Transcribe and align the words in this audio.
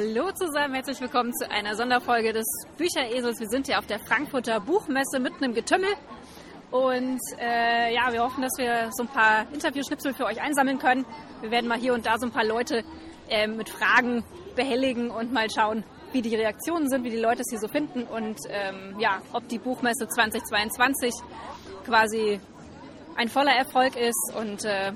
Hallo 0.00 0.30
zusammen, 0.30 0.74
herzlich 0.74 1.00
willkommen 1.00 1.32
zu 1.34 1.50
einer 1.50 1.74
Sonderfolge 1.74 2.32
des 2.32 2.46
Bücheresels. 2.76 3.40
Wir 3.40 3.48
sind 3.48 3.66
hier 3.66 3.80
auf 3.80 3.86
der 3.86 3.98
Frankfurter 3.98 4.60
Buchmesse 4.60 5.18
mitten 5.18 5.42
im 5.42 5.54
Getümmel. 5.54 5.90
Und 6.70 7.18
äh, 7.40 7.92
ja, 7.92 8.12
wir 8.12 8.22
hoffen, 8.22 8.42
dass 8.42 8.52
wir 8.58 8.90
so 8.92 9.02
ein 9.02 9.08
paar 9.08 9.52
Interviewschnipsel 9.52 10.14
für 10.14 10.26
euch 10.26 10.40
einsammeln 10.40 10.78
können. 10.78 11.04
Wir 11.40 11.50
werden 11.50 11.66
mal 11.66 11.78
hier 11.78 11.94
und 11.94 12.06
da 12.06 12.16
so 12.16 12.26
ein 12.26 12.30
paar 12.30 12.44
Leute 12.44 12.84
äh, 13.28 13.48
mit 13.48 13.70
Fragen 13.70 14.22
behelligen 14.54 15.10
und 15.10 15.32
mal 15.32 15.50
schauen, 15.50 15.82
wie 16.12 16.22
die 16.22 16.36
Reaktionen 16.36 16.88
sind, 16.88 17.02
wie 17.02 17.10
die 17.10 17.18
Leute 17.18 17.40
es 17.40 17.50
hier 17.50 17.58
so 17.58 17.66
finden 17.66 18.04
und 18.04 18.38
ähm, 18.50 19.00
ja, 19.00 19.20
ob 19.32 19.48
die 19.48 19.58
Buchmesse 19.58 20.06
2022 20.06 21.12
quasi 21.84 22.38
ein 23.16 23.28
voller 23.28 23.56
Erfolg 23.56 23.96
ist 23.96 24.32
und 24.36 24.64
äh, 24.64 24.92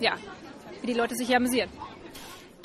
ja, 0.00 0.14
wie 0.80 0.88
die 0.88 0.94
Leute 0.94 1.14
sich 1.14 1.28
hier 1.28 1.36
amüsieren. 1.36 1.70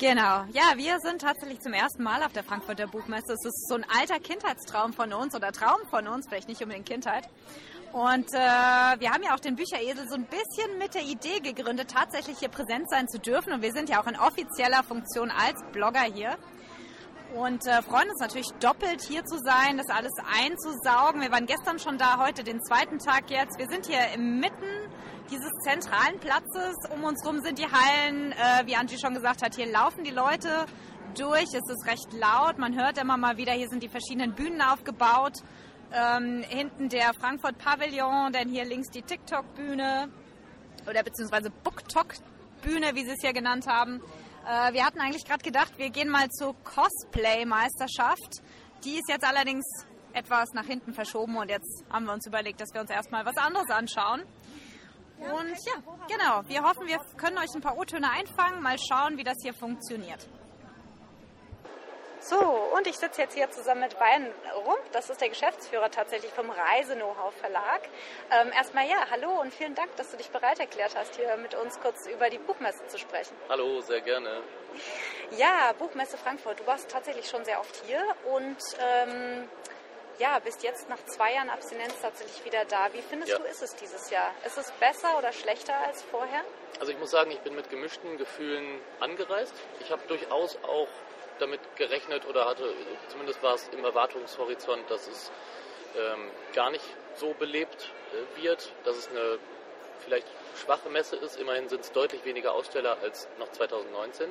Genau. 0.00 0.46
Ja, 0.54 0.72
wir 0.76 0.98
sind 1.00 1.20
tatsächlich 1.20 1.60
zum 1.60 1.74
ersten 1.74 2.02
Mal 2.02 2.22
auf 2.22 2.32
der 2.32 2.42
Frankfurter 2.42 2.86
Buchmesse. 2.86 3.34
Es 3.34 3.44
ist 3.44 3.68
so 3.68 3.74
ein 3.74 3.84
alter 3.84 4.18
Kindheitstraum 4.18 4.94
von 4.94 5.12
uns 5.12 5.34
oder 5.34 5.52
Traum 5.52 5.78
von 5.90 6.08
uns, 6.08 6.26
vielleicht 6.26 6.48
nicht 6.48 6.62
unbedingt 6.62 6.88
Kindheit. 6.88 7.28
Und 7.92 8.32
äh, 8.32 8.38
wir 8.38 9.10
haben 9.10 9.22
ja 9.22 9.34
auch 9.34 9.40
den 9.40 9.56
Bücheresel 9.56 10.08
so 10.08 10.14
ein 10.14 10.24
bisschen 10.24 10.78
mit 10.78 10.94
der 10.94 11.02
Idee 11.02 11.40
gegründet, 11.40 11.90
tatsächlich 11.90 12.38
hier 12.38 12.48
präsent 12.48 12.88
sein 12.88 13.08
zu 13.08 13.18
dürfen. 13.18 13.52
Und 13.52 13.60
wir 13.60 13.72
sind 13.72 13.90
ja 13.90 14.00
auch 14.00 14.06
in 14.06 14.16
offizieller 14.16 14.82
Funktion 14.84 15.30
als 15.30 15.62
Blogger 15.70 16.04
hier. 16.04 16.38
Und 17.34 17.64
äh, 17.66 17.80
freuen 17.82 18.10
uns 18.10 18.20
natürlich 18.20 18.48
doppelt 18.58 19.02
hier 19.02 19.24
zu 19.24 19.38
sein, 19.38 19.76
das 19.76 19.88
alles 19.88 20.12
einzusaugen. 20.40 21.20
Wir 21.20 21.30
waren 21.30 21.46
gestern 21.46 21.78
schon 21.78 21.96
da, 21.96 22.18
heute 22.18 22.42
den 22.42 22.60
zweiten 22.60 22.98
Tag 22.98 23.30
jetzt. 23.30 23.56
Wir 23.56 23.68
sind 23.68 23.86
hier 23.86 24.00
inmitten 24.14 24.66
dieses 25.30 25.50
zentralen 25.62 26.18
Platzes. 26.18 26.74
Um 26.92 27.04
uns 27.04 27.22
herum 27.22 27.40
sind 27.40 27.58
die 27.58 27.66
Hallen. 27.66 28.32
Äh, 28.32 28.66
wie 28.66 28.74
Angie 28.74 28.98
schon 28.98 29.14
gesagt 29.14 29.42
hat, 29.42 29.54
hier 29.54 29.66
laufen 29.66 30.02
die 30.02 30.10
Leute 30.10 30.66
durch. 31.16 31.54
Es 31.54 31.68
ist 31.68 31.86
recht 31.86 32.12
laut. 32.12 32.58
Man 32.58 32.76
hört 32.76 32.98
immer 32.98 33.16
mal 33.16 33.36
wieder, 33.36 33.52
hier 33.52 33.68
sind 33.68 33.82
die 33.82 33.88
verschiedenen 33.88 34.34
Bühnen 34.34 34.60
aufgebaut. 34.60 35.34
Ähm, 35.92 36.42
hinten 36.48 36.88
der 36.88 37.14
Frankfurt 37.14 37.58
Pavillon, 37.58 38.32
dann 38.32 38.48
hier 38.48 38.64
links 38.64 38.90
die 38.90 39.02
TikTok-Bühne 39.02 40.08
oder 40.88 41.02
beziehungsweise 41.04 41.50
BookTok-Bühne, 41.50 42.94
wie 42.94 43.04
sie 43.04 43.12
es 43.12 43.20
hier 43.20 43.32
genannt 43.32 43.66
haben. 43.68 44.00
Äh, 44.46 44.72
wir 44.72 44.84
hatten 44.84 45.00
eigentlich 45.00 45.24
gerade 45.24 45.42
gedacht, 45.42 45.72
wir 45.76 45.90
gehen 45.90 46.08
mal 46.08 46.28
zur 46.30 46.54
Cosplay-Meisterschaft. 46.64 48.42
Die 48.84 48.98
ist 48.98 49.08
jetzt 49.08 49.24
allerdings 49.24 49.64
etwas 50.12 50.52
nach 50.52 50.64
hinten 50.64 50.92
verschoben 50.92 51.36
und 51.36 51.48
jetzt 51.50 51.84
haben 51.90 52.06
wir 52.06 52.12
uns 52.12 52.26
überlegt, 52.26 52.60
dass 52.60 52.72
wir 52.72 52.80
uns 52.80 52.90
erstmal 52.90 53.24
was 53.24 53.36
anderes 53.36 53.70
anschauen. 53.70 54.22
Und 55.18 55.54
ja, 55.66 55.74
genau. 56.08 56.42
Wir 56.48 56.62
hoffen, 56.62 56.86
wir 56.86 56.98
können 57.16 57.36
euch 57.38 57.54
ein 57.54 57.60
paar 57.60 57.76
O-Töne 57.76 58.10
einfangen, 58.10 58.62
mal 58.62 58.78
schauen, 58.78 59.18
wie 59.18 59.24
das 59.24 59.36
hier 59.42 59.52
funktioniert. 59.52 60.26
So, 62.30 62.38
und 62.38 62.86
ich 62.86 62.96
sitze 62.96 63.22
jetzt 63.22 63.34
hier 63.34 63.50
zusammen 63.50 63.80
mit 63.80 63.98
Bayern 63.98 64.32
Rump. 64.64 64.92
Das 64.92 65.10
ist 65.10 65.20
der 65.20 65.30
Geschäftsführer 65.30 65.90
tatsächlich 65.90 66.30
vom 66.30 66.48
Reise-Know-how 66.48 67.34
Verlag. 67.34 67.80
Ähm, 68.30 68.52
erstmal 68.52 68.86
ja, 68.86 69.04
hallo 69.10 69.40
und 69.40 69.52
vielen 69.52 69.74
Dank, 69.74 69.96
dass 69.96 70.12
du 70.12 70.16
dich 70.16 70.30
bereit 70.30 70.60
erklärt 70.60 70.94
hast, 70.94 71.16
hier 71.16 71.36
mit 71.38 71.56
uns 71.56 71.80
kurz 71.80 72.06
über 72.06 72.30
die 72.30 72.38
Buchmesse 72.38 72.86
zu 72.86 72.98
sprechen. 72.98 73.34
Hallo, 73.48 73.80
sehr 73.80 74.00
gerne. 74.00 74.44
Ja, 75.38 75.72
Buchmesse 75.76 76.16
Frankfurt. 76.18 76.60
Du 76.60 76.66
warst 76.68 76.88
tatsächlich 76.88 77.28
schon 77.28 77.44
sehr 77.44 77.58
oft 77.58 77.82
hier 77.84 78.00
und 78.32 78.58
ähm, 78.78 79.48
ja, 80.20 80.38
bist 80.38 80.62
jetzt 80.62 80.88
nach 80.88 81.04
zwei 81.06 81.34
Jahren 81.34 81.50
Abstinenz 81.50 81.94
tatsächlich 82.00 82.44
wieder 82.44 82.64
da. 82.66 82.92
Wie 82.92 83.02
findest 83.02 83.32
ja. 83.32 83.38
du, 83.38 83.44
ist 83.44 83.60
es 83.60 83.74
dieses 83.74 84.08
Jahr? 84.10 84.32
Ist 84.46 84.56
es 84.56 84.70
besser 84.78 85.18
oder 85.18 85.32
schlechter 85.32 85.76
als 85.84 86.04
vorher? 86.04 86.44
Also 86.78 86.92
ich 86.92 86.98
muss 87.00 87.10
sagen, 87.10 87.32
ich 87.32 87.40
bin 87.40 87.56
mit 87.56 87.68
gemischten 87.70 88.18
Gefühlen 88.18 88.80
angereist. 89.00 89.54
Ich 89.80 89.90
habe 89.90 90.02
durchaus 90.06 90.56
auch 90.62 90.86
damit 91.40 91.60
gerechnet 91.76 92.26
oder 92.26 92.46
hatte, 92.46 92.72
zumindest 93.08 93.42
war 93.42 93.54
es 93.54 93.68
im 93.68 93.84
Erwartungshorizont, 93.84 94.90
dass 94.90 95.08
es 95.08 95.30
ähm, 95.96 96.30
gar 96.54 96.70
nicht 96.70 96.84
so 97.16 97.34
belebt 97.34 97.90
äh, 98.12 98.42
wird, 98.42 98.72
dass 98.84 98.96
es 98.96 99.08
eine 99.08 99.38
vielleicht 100.04 100.26
schwache 100.56 100.88
Messe 100.88 101.16
ist. 101.16 101.38
Immerhin 101.38 101.68
sind 101.68 101.80
es 101.82 101.92
deutlich 101.92 102.24
weniger 102.24 102.52
Aussteller 102.52 102.96
als 103.02 103.28
noch 103.38 103.50
2019. 103.50 104.30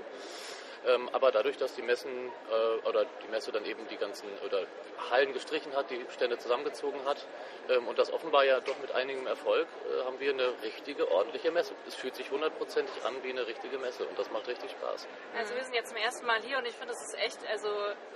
Ähm, 0.86 1.10
aber 1.12 1.32
dadurch, 1.32 1.58
dass 1.58 1.76
die 1.76 1.82
Messen 1.82 2.10
äh, 2.10 2.88
oder 2.88 3.06
die 3.24 3.28
Messe 3.30 3.52
dann 3.52 3.66
eben 3.66 3.88
die 3.90 3.98
ganzen 3.98 4.28
oder 4.46 4.66
Hallen 5.10 5.34
gestrichen 5.34 5.76
hat, 5.76 5.90
die 5.90 6.06
Stände 6.10 6.38
zusammengezogen 6.38 7.04
hat 7.06 7.26
ähm, 7.70 7.88
und 7.88 8.00
das 8.00 8.12
offenbar 8.14 8.46
ja 8.46 8.60
doch 8.62 8.78
mit 8.80 8.92
einigem 8.92 9.28
Erfolg, 9.28 9.68
äh, 9.68 10.06
haben 10.06 10.20
wir 10.20 10.32
eine 10.32 10.54
richtige, 10.64 11.12
ordentliche 11.12 11.52
Messe. 11.52 11.74
Es 11.88 11.96
fühlt 11.96 12.16
sich 12.16 12.32
hundertprozentig 12.32 12.94
an 13.04 13.14
wie 13.24 13.32
eine 13.32 13.46
richtige 13.46 13.78
Messe 13.78 14.06
und 14.06 14.18
das 14.18 14.30
macht 14.32 14.48
richtig 14.48 14.72
Spaß. 14.72 15.08
Also 15.38 15.56
wir 15.56 15.64
sind 15.64 15.76
jetzt 15.76 15.90
zum 15.90 15.98
ersten 15.98 16.26
Mal 16.26 16.42
hier 16.42 16.58
und 16.58 16.66
ich 16.66 16.76
finde, 16.76 16.94
es 16.94 17.02
ist 17.02 17.18
echt 17.20 17.40
also 17.50 17.68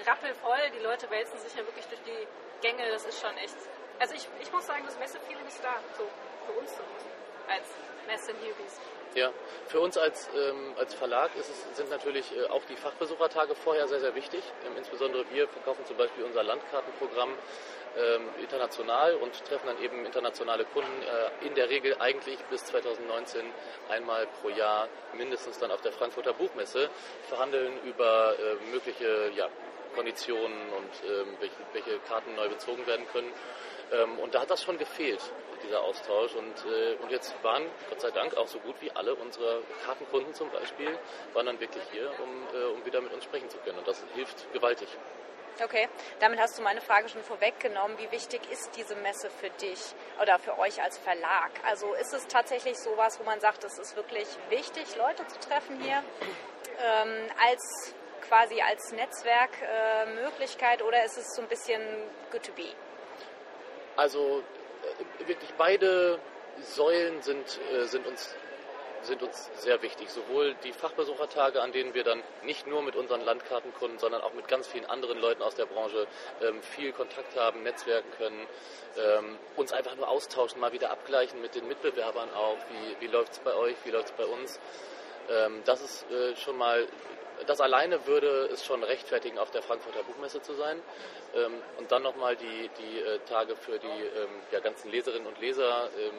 rappelvoll. 0.06 0.60
Die 0.78 0.84
Leute 0.84 1.10
wälzen 1.10 1.38
sich 1.40 1.54
ja 1.56 1.66
wirklich 1.66 1.86
durch 1.88 2.02
die 2.04 2.28
Gänge. 2.62 2.90
Das 2.92 3.06
ist 3.06 3.20
schon 3.20 3.36
echt. 3.38 3.58
Also 4.00 4.16
ich, 4.16 4.28
ich 4.42 4.52
muss 4.52 4.66
sagen, 4.66 4.84
das 4.86 4.98
Messe-Feeling 4.98 5.46
ist 5.48 5.64
da, 5.64 5.76
so 5.98 6.08
für 6.48 6.54
uns 6.54 6.72
zumindest, 6.76 7.08
als 7.48 7.68
Messe-Newbies. 8.08 8.80
Ja, 9.16 9.32
für 9.68 9.80
uns 9.80 9.96
als, 9.96 10.28
ähm, 10.36 10.74
als 10.78 10.96
Verlag 10.96 11.30
es, 11.40 11.48
sind 11.78 11.90
natürlich 11.92 12.26
äh, 12.36 12.50
auch 12.50 12.64
die 12.68 12.76
Fachbesuchertage 12.76 13.54
vorher 13.54 13.88
sehr, 13.88 14.00
sehr 14.00 14.16
wichtig. 14.16 14.42
Ähm, 14.66 14.74
insbesondere 14.76 15.24
wir 15.32 15.48
verkaufen 15.48 15.86
zum 15.86 15.98
Beispiel 15.98 16.24
unser 16.24 16.42
Landkartenprogramm 16.44 17.30
ähm, 17.96 18.24
international 18.42 19.14
und 19.16 19.34
treffen 19.46 19.68
dann 19.68 19.80
eben 19.84 20.04
internationale 20.04 20.66
Kunden 20.66 20.90
äh, 21.04 21.46
in 21.48 21.54
der 21.54 21.70
Regel 21.70 21.96
eigentlich 22.00 22.40
bis 22.50 22.66
2019 22.66 23.42
einmal 23.90 24.26
pro 24.42 24.50
Jahr 24.50 24.88
mindestens 25.14 25.60
dann 25.60 25.70
auf 25.70 25.82
der 25.82 25.92
Frankfurter 25.92 26.34
Buchmesse, 26.34 26.90
verhandeln 27.30 27.74
über 27.86 28.34
äh, 28.40 28.72
mögliche 28.72 29.30
ja, 29.36 29.48
Konditionen 29.94 30.58
und 30.70 31.08
ähm, 31.08 31.38
welche, 31.40 31.56
welche 31.74 32.00
Karten 32.08 32.34
neu 32.36 32.50
bezogen 32.50 32.88
werden 32.88 33.06
können. 33.12 33.32
Ähm, 33.92 34.20
und 34.20 34.34
da 34.34 34.42
hat 34.42 34.50
das 34.50 34.64
schon 34.64 34.78
gefehlt, 34.78 35.22
dieser 35.64 35.82
Austausch. 35.82 36.36
Und, 36.36 36.66
äh, 36.66 36.96
und 37.02 37.12
jetzt 37.12 37.36
waren, 37.44 37.64
Gott 37.90 38.02
sei 38.02 38.12
Dank, 38.12 38.36
auch 38.38 38.48
so 38.48 38.60
gut 38.60 38.76
wie 38.82 38.92
alle 38.92 39.16
unserer 39.16 39.60
Kartenkunden 39.86 40.34
zum 40.34 40.50
Beispiel, 40.52 40.98
waren 41.34 41.46
dann 41.46 41.60
wirklich 41.60 41.84
hier, 41.92 42.12
um, 42.20 42.48
äh, 42.54 42.66
um 42.66 42.86
wieder 42.86 43.02
mit 43.02 43.14
uns 43.14 43.24
sprechen 43.24 43.50
zu 43.50 43.58
können. 43.60 43.80
Und 43.80 43.88
das 43.88 44.04
hilft 44.16 44.52
gewaltig. 44.54 44.88
Okay, 45.62 45.88
damit 46.20 46.40
hast 46.40 46.58
du 46.58 46.64
meine 46.64 46.82
Frage 46.82 47.10
schon 47.10 47.22
vorweggenommen. 47.22 47.98
Wie 48.00 48.12
wichtig 48.12 48.42
ist 48.52 48.76
diese 48.76 48.96
Messe 48.96 49.30
für 49.30 49.52
dich 49.52 49.80
oder 50.20 50.40
für 50.40 50.58
euch 50.58 50.82
als 50.82 50.98
Verlag? 50.98 51.52
Also 51.64 51.94
ist 51.94 52.12
es 52.12 52.26
tatsächlich 52.26 52.76
sowas, 52.80 53.20
wo 53.20 53.24
man 53.24 53.40
sagt, 53.40 53.64
es 53.64 53.78
ist 53.78 53.96
wirklich 53.96 54.28
wichtig, 54.50 54.96
Leute 54.96 55.28
zu 55.28 55.40
treffen 55.40 55.80
hier, 55.80 56.04
ähm, 56.80 57.28
als 57.48 57.94
quasi 58.28 58.62
als 58.62 58.94
Netzwerkmöglichkeit 58.94 60.82
äh, 60.82 60.84
oder 60.84 61.06
ist 61.06 61.18
es 61.18 61.36
so 61.36 61.44
ein 61.44 61.48
bisschen 61.48 61.82
good 62.32 62.44
to 62.44 62.52
be? 62.54 62.74
Also 63.96 64.42
äh, 65.20 65.28
wirklich 65.28 65.54
beide 65.58 66.20
Säulen 66.62 67.22
sind, 67.22 67.60
äh, 67.74 67.86
sind, 67.86 68.06
uns, 68.08 68.36
sind 69.04 69.22
uns 69.22 69.50
sehr 69.56 69.82
wichtig. 69.82 70.10
Sowohl 70.10 70.56
die 70.64 70.74
Fachbesuchertage, 70.74 71.62
an 71.62 71.72
denen 71.72 71.94
wir 71.94 72.04
dann 72.04 72.22
nicht 72.44 72.68
nur 72.68 72.82
mit 72.82 72.96
unseren 72.96 73.22
Landkartenkunden, 73.22 74.00
sondern 74.00 74.22
auch 74.22 74.34
mit 74.34 74.48
ganz 74.48 74.68
vielen 74.68 74.86
anderen 74.86 75.20
Leuten 75.20 75.42
aus 75.42 75.56
der 75.56 75.66
Branche 75.66 76.08
ähm, 76.42 76.62
viel 76.62 76.92
Kontakt 76.92 77.38
haben, 77.38 77.64
netzwerken 77.64 78.10
können, 78.18 78.48
ähm, 78.98 79.38
uns 79.56 79.74
einfach 79.74 79.96
nur 79.96 80.08
austauschen, 80.08 80.60
mal 80.60 80.74
wieder 80.74 80.92
abgleichen 80.92 81.42
mit 81.42 81.56
den 81.56 81.68
Mitbewerbern 81.68 82.30
auch. 82.34 82.58
Wie, 82.70 83.06
wie 83.06 83.12
läuft 83.12 83.34
es 83.34 83.40
bei 83.40 83.54
euch, 83.54 83.76
wie 83.84 83.92
läuft 83.92 84.10
es 84.10 84.12
bei 84.14 84.26
uns? 84.26 84.60
Ähm, 85.30 85.62
das 85.66 85.82
ist 85.82 86.12
äh, 86.12 86.36
schon 86.36 86.58
mal 86.58 86.88
das 87.46 87.62
alleine 87.62 88.06
würde 88.08 88.50
es 88.52 88.66
schon 88.66 88.84
rechtfertigen, 88.84 89.38
auf 89.38 89.52
der 89.52 89.62
Frankfurter 89.62 90.04
Buchmesse 90.04 90.42
zu 90.42 90.54
sein. 90.54 90.82
Ähm, 91.36 91.54
und 91.78 91.92
dann 91.92 92.04
nochmal 92.04 92.36
die, 92.36 92.70
die 92.80 93.00
äh, 93.00 93.20
Tage 93.30 93.56
für 93.56 93.80
die 93.80 93.88
ähm, 93.88 94.30
ja, 94.52 94.60
ganzen 94.60 94.92
Leserinnen 94.92 95.28
und 95.28 95.40
Leser, 95.40 95.90
ähm, 95.98 96.14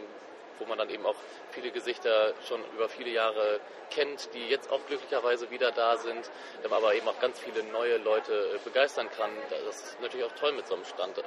wo 0.59 0.67
man 0.67 0.79
dann 0.79 0.89
eben 0.91 1.05
auch 1.05 1.17
viele 1.51 1.71
Gesichter 1.71 2.33
schon 2.47 2.61
über 2.77 2.89
viele 2.89 3.11
Jahre 3.11 3.61
kennt, 3.91 4.33
die 4.35 4.47
jetzt 4.49 4.71
auch 4.71 4.81
glücklicherweise 4.87 5.51
wieder 5.51 5.73
da 5.73 5.97
sind, 5.97 6.31
aber 6.71 6.95
eben 6.95 7.09
auch 7.09 7.19
ganz 7.19 7.41
viele 7.41 7.65
neue 7.65 7.97
Leute 7.99 8.33
äh, 8.55 8.59
begeistern 8.65 9.09
kann. 9.11 9.31
Das 9.51 9.83
ist 9.83 10.01
natürlich 10.01 10.27
auch 10.27 10.35
toll 10.37 10.53
mit 10.53 10.67
so 10.67 10.75
einem 10.75 10.85
Stand. 10.85 11.21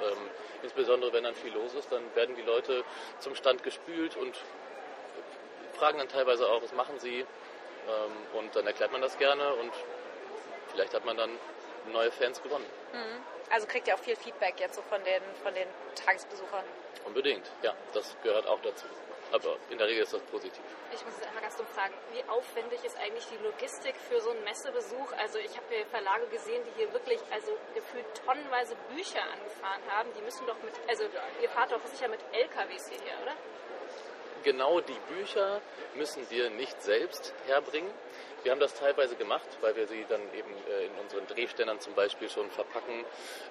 insbesondere 0.62 1.12
wenn 1.12 1.24
dann 1.24 1.34
viel 1.34 1.52
los 1.52 1.74
ist, 1.74 1.92
dann 1.92 2.02
werden 2.14 2.36
die 2.36 2.42
Leute 2.42 2.84
zum 3.18 3.34
Stand 3.34 3.62
gespült 3.62 4.16
und 4.16 4.34
fragen 5.78 5.98
dann 5.98 6.08
teilweise 6.08 6.48
auch, 6.48 6.62
was 6.62 6.72
machen 6.72 6.98
sie? 6.98 7.24
Ähm, 7.88 8.38
und 8.38 8.54
dann 8.54 8.66
erklärt 8.66 8.92
man 8.92 9.00
das 9.00 9.16
gerne 9.18 9.54
und 9.54 9.72
vielleicht 10.72 10.94
hat 10.94 11.04
man 11.04 11.16
dann 11.16 11.30
neue 11.92 12.12
Fans 12.12 12.42
gewonnen. 12.42 12.66
Mhm. 12.92 13.24
Also 13.50 13.66
kriegt 13.66 13.88
ihr 13.88 13.94
auch 13.94 13.98
viel 13.98 14.16
Feedback 14.16 14.60
jetzt 14.60 14.74
so 14.74 14.82
von 14.82 15.02
den, 15.04 15.22
von 15.42 15.54
den 15.54 15.66
Tagesbesuchern? 15.94 16.64
Unbedingt, 17.06 17.50
ja, 17.62 17.72
das 17.94 18.14
gehört 18.22 18.46
auch 18.46 18.60
dazu. 18.60 18.84
Aber 19.30 19.56
in 19.68 19.76
der 19.76 19.86
Regel 19.86 20.02
ist 20.02 20.12
das 20.12 20.22
positiv. 20.22 20.62
Ich 20.92 21.04
muss 21.04 21.14
jetzt 21.16 21.26
einmal 21.26 21.42
ganz 21.42 21.56
dumm 21.56 21.66
fragen, 21.74 21.92
wie 22.12 22.24
aufwendig 22.30 22.82
ist 22.82 22.96
eigentlich 22.96 23.26
die 23.26 23.36
Logistik 23.44 23.94
für 24.08 24.20
so 24.20 24.30
einen 24.30 24.42
Messebesuch? 24.44 25.12
Also 25.18 25.38
ich 25.38 25.54
habe 25.54 25.66
hier 25.68 25.84
Verlage 25.86 26.26
gesehen, 26.28 26.62
die 26.64 26.80
hier 26.80 26.92
wirklich 26.92 27.20
also 27.30 27.52
gefühlt 27.74 28.06
tonnenweise 28.24 28.74
Bücher 28.94 29.20
angefahren 29.22 29.82
haben. 29.90 30.08
Die 30.16 30.22
müssen 30.22 30.46
doch 30.46 30.56
mit, 30.62 30.72
also 30.88 31.04
ihr 31.42 31.48
fahrt 31.50 31.72
doch 31.72 31.84
sicher 31.86 32.08
mit 32.08 32.20
LKWs 32.32 32.88
hierher, 32.88 33.20
oder? 33.22 33.36
Genau 34.42 34.80
die 34.80 34.98
Bücher 35.14 35.60
müssen 35.96 36.28
wir 36.30 36.50
nicht 36.50 36.80
selbst 36.82 37.34
herbringen. 37.46 37.90
Wir 38.44 38.52
haben 38.52 38.60
das 38.60 38.74
teilweise 38.74 39.16
gemacht, 39.16 39.46
weil 39.60 39.74
wir 39.74 39.86
sie 39.88 40.06
dann 40.08 40.20
eben 40.32 40.50
äh, 40.68 40.86
in 40.86 40.92
unseren 41.02 41.26
Drehständern 41.26 41.80
zum 41.80 41.94
Beispiel 41.94 42.30
schon 42.30 42.48
verpacken, 42.50 43.04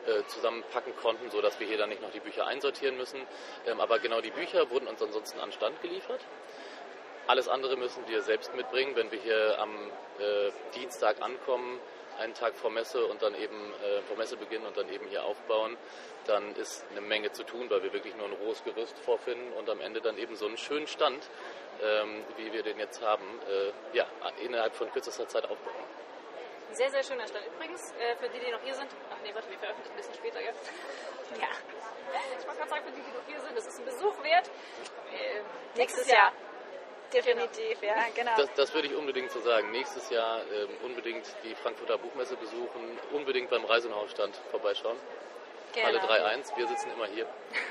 äh, 0.05 0.25
zusammenpacken 0.27 0.95
konnten, 0.95 1.29
sodass 1.29 1.59
wir 1.59 1.67
hier 1.67 1.77
dann 1.77 1.89
nicht 1.89 2.01
noch 2.01 2.11
die 2.11 2.21
Bücher 2.21 2.47
einsortieren 2.47 2.97
müssen. 2.97 3.19
Ähm, 3.65 3.81
aber 3.81 3.99
genau 3.99 4.21
die 4.21 4.31
Bücher 4.31 4.69
wurden 4.69 4.87
uns 4.87 5.01
ansonsten 5.01 5.39
an 5.39 5.51
Stand 5.51 5.81
geliefert. 5.81 6.21
Alles 7.27 7.49
andere 7.49 7.75
müssen 7.75 8.07
wir 8.07 8.21
selbst 8.21 8.55
mitbringen, 8.55 8.95
wenn 8.95 9.11
wir 9.11 9.19
hier 9.19 9.59
am 9.59 9.75
äh, 10.19 10.51
Dienstag 10.73 11.21
ankommen, 11.21 11.79
einen 12.19 12.33
Tag 12.33 12.55
vor 12.55 12.71
Messe 12.71 13.05
und 13.05 13.21
dann 13.21 13.35
eben 13.35 13.73
äh, 13.73 14.01
vor 14.03 14.17
Messebeginn 14.17 14.65
und 14.65 14.75
dann 14.75 14.89
eben 14.91 15.07
hier 15.07 15.23
aufbauen, 15.23 15.77
dann 16.25 16.55
ist 16.55 16.85
eine 16.91 17.01
Menge 17.01 17.31
zu 17.31 17.43
tun, 17.43 17.69
weil 17.69 17.83
wir 17.83 17.93
wirklich 17.93 18.15
nur 18.15 18.27
ein 18.27 18.33
rohes 18.33 18.63
Gerüst 18.63 18.97
vorfinden 18.99 19.53
und 19.53 19.69
am 19.69 19.79
Ende 19.81 20.01
dann 20.01 20.17
eben 20.17 20.35
so 20.35 20.45
einen 20.45 20.57
schönen 20.57 20.87
Stand, 20.87 21.29
ähm, 21.81 22.23
wie 22.37 22.51
wir 22.51 22.63
den 22.63 22.79
jetzt 22.79 23.01
haben, 23.01 23.39
äh, 23.47 23.71
ja, 23.95 24.05
innerhalb 24.41 24.75
von 24.75 24.91
kürzester 24.91 25.27
Zeit 25.27 25.45
aufbauen. 25.45 25.75
Sehr, 26.71 26.89
sehr 26.89 27.03
schöner 27.03 27.27
Stand. 27.27 27.45
Übrigens, 27.47 27.93
äh, 27.93 28.15
für 28.17 28.29
die, 28.29 28.39
die 28.39 28.51
noch 28.51 28.61
hier 28.61 28.73
sind, 28.73 28.89
ach 29.09 29.17
nee, 29.23 29.33
warte, 29.33 29.49
wir 29.49 29.57
veröffentlichen 29.57 29.93
ein 29.93 29.97
bisschen 29.97 30.15
später 30.15 30.41
jetzt. 30.41 30.69
Ja. 31.39 31.47
Ich 32.39 32.45
wollte 32.45 32.59
gerade 32.59 32.69
sagen, 32.69 32.85
für 32.85 32.91
die, 32.91 33.01
die 33.01 33.11
noch 33.11 33.25
hier 33.27 33.39
sind, 33.39 33.57
das 33.57 33.67
ist 33.67 33.79
ein 33.79 33.85
Besuch 33.85 34.23
wert. 34.23 34.49
Äh, 35.13 35.41
nächstes 35.77 36.09
Jahr. 36.09 36.31
Definitiv, 37.13 37.81
ja, 37.81 37.95
genau. 38.13 38.31
Das, 38.35 38.49
das, 38.55 38.73
würde 38.73 38.87
ich 38.89 38.95
unbedingt 38.95 39.31
so 39.31 39.39
sagen. 39.39 39.71
Nächstes 39.71 40.09
Jahr 40.09 40.41
ähm, 40.51 40.69
unbedingt 40.83 41.25
die 41.43 41.55
Frankfurter 41.55 41.97
Buchmesse 41.97 42.35
besuchen, 42.35 42.99
unbedingt 43.13 43.49
beim 43.49 43.63
Reisenhausstand 43.63 44.35
vorbeischauen. 44.51 44.97
Genau. 45.73 45.87
Alle 45.87 45.99
3.1, 45.99 46.57
wir 46.57 46.67
sitzen 46.67 46.91
immer 46.91 47.05
hier. 47.07 47.25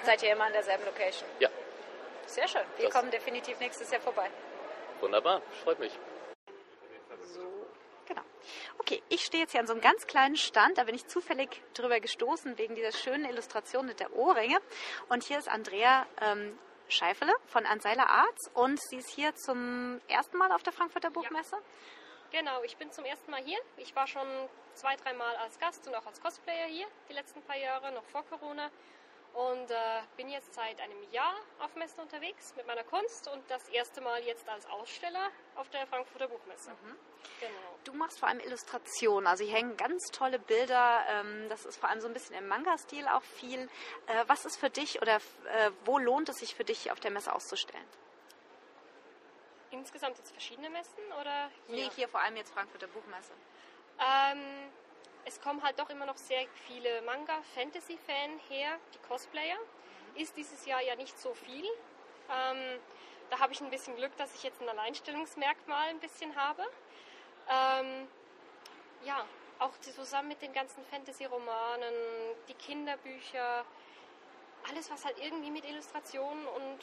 Seid 0.05 0.23
ihr 0.23 0.33
immer 0.33 0.45
an 0.45 0.53
derselben 0.53 0.85
Location? 0.85 1.29
Ja. 1.39 1.51
Sehr 2.27 2.49
schön. 2.49 2.63
Wir 2.77 2.87
das 2.87 2.95
kommen 2.95 3.11
definitiv 3.11 3.59
nächstes 3.61 3.91
Jahr 3.91 4.01
vorbei. 4.01 4.31
Wunderbar, 5.01 5.43
freut 5.65 5.79
mich. 5.79 5.93
So, 7.23 7.67
genau. 8.07 8.23
Okay, 8.79 9.03
ich 9.09 9.25
stehe 9.25 9.43
jetzt 9.43 9.53
hier 9.53 9.61
an 9.61 9.67
so 9.67 9.73
einem 9.73 9.83
ganz 9.83 10.07
kleinen 10.07 10.37
Stand, 10.37 10.79
da 10.79 10.85
bin 10.85 10.95
ich 10.95 11.07
zufällig 11.07 11.63
drüber 11.75 12.01
gestoßen 12.01 12.57
wegen 12.59 12.75
dieser 12.75 12.93
schönen 12.93 13.25
Illustration 13.25 13.87
mit 13.87 14.01
der 14.01 14.15
Ohrringe. 14.15 14.59
Und 15.09 15.25
hier 15.25 15.39
ist 15.39 15.49
Andrea 15.49 16.07
ähm, 16.21 16.59
Scheifele 16.89 17.33
von 17.47 17.67
Anseiler 17.67 18.09
Arts 18.09 18.51
und 18.55 18.81
sie 18.81 18.97
ist 18.97 19.11
hier 19.11 19.35
zum 19.35 20.01
ersten 20.09 20.37
Mal 20.39 20.53
auf 20.53 20.63
der 20.63 20.73
Frankfurter 20.73 21.11
Buchmesse. 21.11 21.57
Ja. 21.57 22.39
Genau, 22.39 22.63
ich 22.65 22.77
bin 22.77 22.91
zum 22.91 23.05
ersten 23.05 23.31
Mal 23.31 23.43
hier. 23.43 23.59
Ich 23.77 23.95
war 23.95 24.07
schon 24.07 24.27
zwei, 24.75 24.97
dreimal 24.97 25.37
als 25.37 25.59
Gast 25.59 25.87
und 25.87 25.95
auch 25.95 26.07
als 26.07 26.21
Cosplayer 26.21 26.67
hier, 26.67 26.87
die 27.09 27.13
letzten 27.13 27.43
paar 27.43 27.57
Jahre, 27.57 27.93
noch 27.93 28.05
vor 28.05 28.25
Corona 28.27 28.71
und 29.37 29.71
äh, 29.71 29.75
bin 30.17 30.31
jetzt 30.31 30.55
seit 30.55 30.81
einem 30.81 31.03
Jahr 31.11 31.35
auf 31.59 31.75
Messen 31.77 32.01
unterwegs 32.01 32.55
mit 32.57 32.67
meiner 32.67 32.85
Kunst 32.85 33.29
und 33.29 33.43
das 33.51 33.69
erste 33.69 34.01
Mal 34.01 34.23
jetzt 34.25 34.49
als 34.49 34.65
Aussteller 34.71 35.29
auf 35.57 35.69
der 35.69 35.87
Frankfurter 35.87 36.29
Buchmesse. 36.29 36.71
Mhm. 36.71 36.97
Genau. 37.41 37.79
Du 37.85 37.93
machst 37.93 38.19
vor 38.19 38.29
allem 38.29 38.41
Illustrationen, 38.41 39.27
also 39.27 39.45
hier 39.45 39.55
hängen 39.55 39.77
ganz 39.77 40.05
tolle 40.11 40.39
Bilder. 40.39 41.05
Ähm, 41.11 41.51
das 41.51 41.67
ist 41.67 41.77
vor 41.79 41.91
allem 41.91 42.01
so 42.01 42.07
ein 42.07 42.15
bisschen 42.15 42.35
im 42.35 42.49
Manga-Stil 42.49 43.07
auch 43.09 43.23
viel. 43.23 43.69
Äh, 44.07 44.25
was 44.27 44.47
ist 44.47 44.57
für 44.57 44.71
dich 44.71 45.03
oder 45.03 45.17
äh, 45.17 45.71
wo 45.85 45.99
lohnt 45.99 46.31
es 46.31 46.37
sich 46.37 46.55
für 46.55 46.65
dich 46.65 46.91
auf 46.91 47.01
der 47.01 47.11
Messe 47.11 47.35
auszustellen? 47.35 47.87
Insgesamt 49.71 50.17
jetzt 50.17 50.31
verschiedene 50.31 50.71
Messen 50.71 51.13
oder? 51.21 51.51
Hier? 51.67 51.77
Nee, 51.77 51.91
hier 51.95 52.09
vor 52.09 52.21
allem 52.21 52.37
jetzt 52.37 52.55
Frankfurter 52.55 52.87
Buchmesse. 52.87 53.33
Ähm, 53.99 54.71
es 55.27 55.41
kommen 55.41 55.63
halt 55.63 55.79
doch 55.79 55.91
immer 55.91 56.07
noch 56.07 56.17
sehr 56.17 56.47
viele 56.67 57.03
Manga-Fantasy-Fan 57.03 58.39
her, 58.49 58.79
die 58.95 58.99
Cosplayer. 59.09 59.59
Ist 60.15 60.37
dieses 60.37 60.65
Jahr 60.65 60.81
ja 60.81 60.95
nicht 60.95 61.19
so 61.19 61.35
viel. 61.35 61.65
Ähm, 62.31 62.81
da 63.29 63.41
habe 63.41 63.53
ich 63.53 63.61
ein 63.61 63.69
bisschen 63.69 63.97
Glück, 63.97 64.17
dass 64.17 64.35
ich 64.35 64.45
jetzt 64.45 64.63
ein 64.63 64.69
Alleinstellungsmerkmal 64.69 65.89
ein 65.89 65.99
bisschen 65.99 66.35
habe. 66.37 66.63
Ähm, 67.49 68.07
ja, 69.05 69.25
auch 69.59 69.73
zusammen 69.81 70.29
mit 70.29 70.41
den 70.43 70.53
ganzen 70.53 70.85
Fantasy-Romanen, 70.87 71.95
die 72.49 72.55
Kinderbücher, 72.55 73.65
alles, 74.71 74.91
was 74.91 75.05
halt 75.05 75.19
irgendwie 75.19 75.51
mit 75.51 75.65
Illustrationen 75.65 76.47
und 76.47 76.79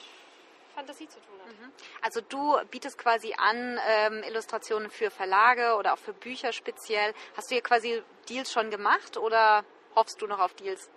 Fantasie 0.73 1.07
zu 1.07 1.19
tun 1.19 1.39
hat. 1.39 1.47
Mhm. 1.47 1.71
Also 2.01 2.21
du 2.21 2.57
bietest 2.69 2.97
quasi 2.97 3.33
an 3.37 3.79
ähm, 3.87 4.23
Illustrationen 4.23 4.89
für 4.89 5.09
Verlage 5.09 5.75
oder 5.75 5.93
auch 5.93 5.99
für 5.99 6.13
Bücher 6.13 6.53
speziell. 6.53 7.13
Hast 7.35 7.49
du 7.49 7.55
hier 7.55 7.63
quasi 7.63 8.03
Deals 8.29 8.51
schon 8.51 8.69
gemacht 8.69 9.17
oder 9.17 9.63
hoffst 9.95 10.21
du 10.21 10.27
noch 10.27 10.39
auf 10.39 10.53
Deals? 10.53 10.89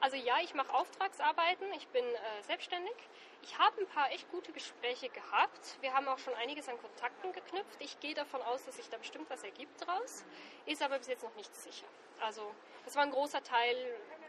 Also 0.00 0.16
ja, 0.16 0.34
ich 0.42 0.54
mache 0.54 0.72
Auftragsarbeiten, 0.74 1.66
ich 1.74 1.88
bin 1.88 2.04
äh, 2.04 2.42
selbstständig. 2.42 2.94
Ich 3.42 3.58
habe 3.58 3.80
ein 3.80 3.86
paar 3.86 4.10
echt 4.10 4.30
gute 4.30 4.52
Gespräche 4.52 5.08
gehabt. 5.08 5.78
Wir 5.80 5.92
haben 5.92 6.08
auch 6.08 6.18
schon 6.18 6.34
einiges 6.34 6.68
an 6.68 6.78
Kontakten 6.80 7.32
geknüpft. 7.32 7.76
Ich 7.78 8.00
gehe 8.00 8.14
davon 8.14 8.40
aus, 8.42 8.64
dass 8.64 8.76
sich 8.76 8.88
da 8.88 8.96
bestimmt 8.96 9.28
was 9.28 9.42
ergibt 9.44 9.86
draus, 9.86 10.24
ist 10.66 10.82
aber 10.82 10.98
bis 10.98 11.08
jetzt 11.08 11.22
noch 11.22 11.34
nicht 11.36 11.54
sicher. 11.54 11.86
Also 12.20 12.54
das 12.84 12.96
war 12.96 13.02
ein 13.02 13.10
großer 13.10 13.42
Teil 13.42 13.76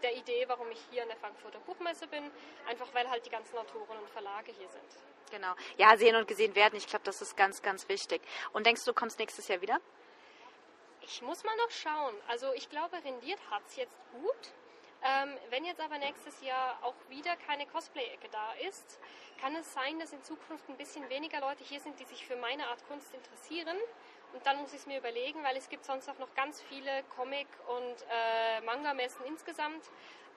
der 0.06 0.16
Idee, 0.16 0.46
warum 0.48 0.70
ich 0.70 0.80
hier 0.92 1.02
an 1.02 1.08
der 1.08 1.18
Frankfurter 1.18 1.60
Buchmesse 1.62 2.06
bin, 2.08 2.24
einfach 2.68 2.88
weil 2.94 3.10
halt 3.10 3.26
die 3.26 3.32
ganzen 3.32 3.58
Autoren 3.58 3.98
und 3.98 4.10
Verlage 4.12 4.52
hier 4.52 4.70
sind. 4.70 5.32
Genau. 5.32 5.54
Ja, 5.78 5.98
sehen 5.98 6.16
und 6.16 6.28
gesehen 6.28 6.54
werden. 6.56 6.76
Ich 6.76 6.86
glaube, 6.86 7.04
das 7.06 7.22
ist 7.22 7.36
ganz, 7.36 7.64
ganz 7.64 7.90
wichtig. 7.90 8.22
Und 8.54 8.68
denkst 8.68 8.86
du, 8.86 8.92
du 8.92 8.96
kommst 8.96 9.18
nächstes 9.18 9.48
Jahr 9.48 9.62
wieder? 9.62 9.80
Ich 11.02 11.24
muss 11.24 11.44
mal 11.44 11.56
noch 11.58 11.72
schauen. 11.72 12.14
Also 12.28 12.54
ich 12.54 12.70
glaube, 12.70 12.96
rendiert 13.04 13.40
hat 13.50 13.64
es 13.68 13.76
jetzt 13.78 13.98
gut. 14.12 14.54
Ähm, 15.04 15.38
wenn 15.50 15.66
jetzt 15.66 15.82
aber 15.82 15.98
nächstes 15.98 16.42
Jahr 16.42 16.78
auch 16.84 16.96
wieder 17.10 17.36
keine 17.48 17.66
Cosplay-Ecke 17.66 18.30
da 18.32 18.54
ist, 18.68 19.00
kann 19.42 19.56
es 19.56 19.72
sein, 19.74 20.00
dass 20.00 20.14
in 20.14 20.24
Zukunft 20.24 20.68
ein 20.70 20.78
bisschen 20.78 21.08
weniger 21.10 21.42
Leute 21.42 21.64
hier 21.64 21.80
sind, 21.80 22.00
die 22.00 22.06
sich 22.06 22.26
für 22.26 22.36
meine 22.36 22.68
Art 22.68 22.88
Kunst 22.88 23.14
interessieren. 23.14 23.78
Und 24.34 24.46
dann 24.46 24.58
muss 24.62 24.74
ich 24.74 24.80
es 24.80 24.86
mir 24.86 24.98
überlegen, 24.98 25.44
weil 25.44 25.56
es 25.58 25.70
gibt 25.70 25.86
sonst 25.86 26.10
auch 26.10 26.18
noch 26.18 26.34
ganz 26.36 26.62
viele 26.64 27.04
Comic- 27.16 27.48
und 27.68 27.96
äh, 28.10 28.62
Manga-Messen 28.66 29.26
insgesamt, 29.26 29.84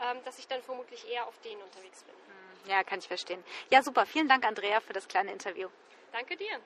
ähm, 0.00 0.19
dass 0.25 0.38
ich 0.38 0.46
dann 0.46 0.62
vermutlich 0.62 1.08
eher 1.11 1.26
auf 1.26 1.38
denen 1.40 1.61
unterwegs 1.62 2.05
bin. 2.05 2.14
Hm, 2.14 2.70
ja, 2.70 2.82
kann 2.85 3.00
ich 3.00 3.08
verstehen. 3.08 3.43
Ja, 3.70 3.82
super. 3.82 4.06
Vielen 4.06 4.29
Dank, 4.29 4.46
Andrea, 4.46 4.81
für 4.81 4.93
das 4.93 5.08
kleine 5.08 5.32
Interview. 5.32 5.69
Danke 6.12 6.37
dir. 6.37 6.61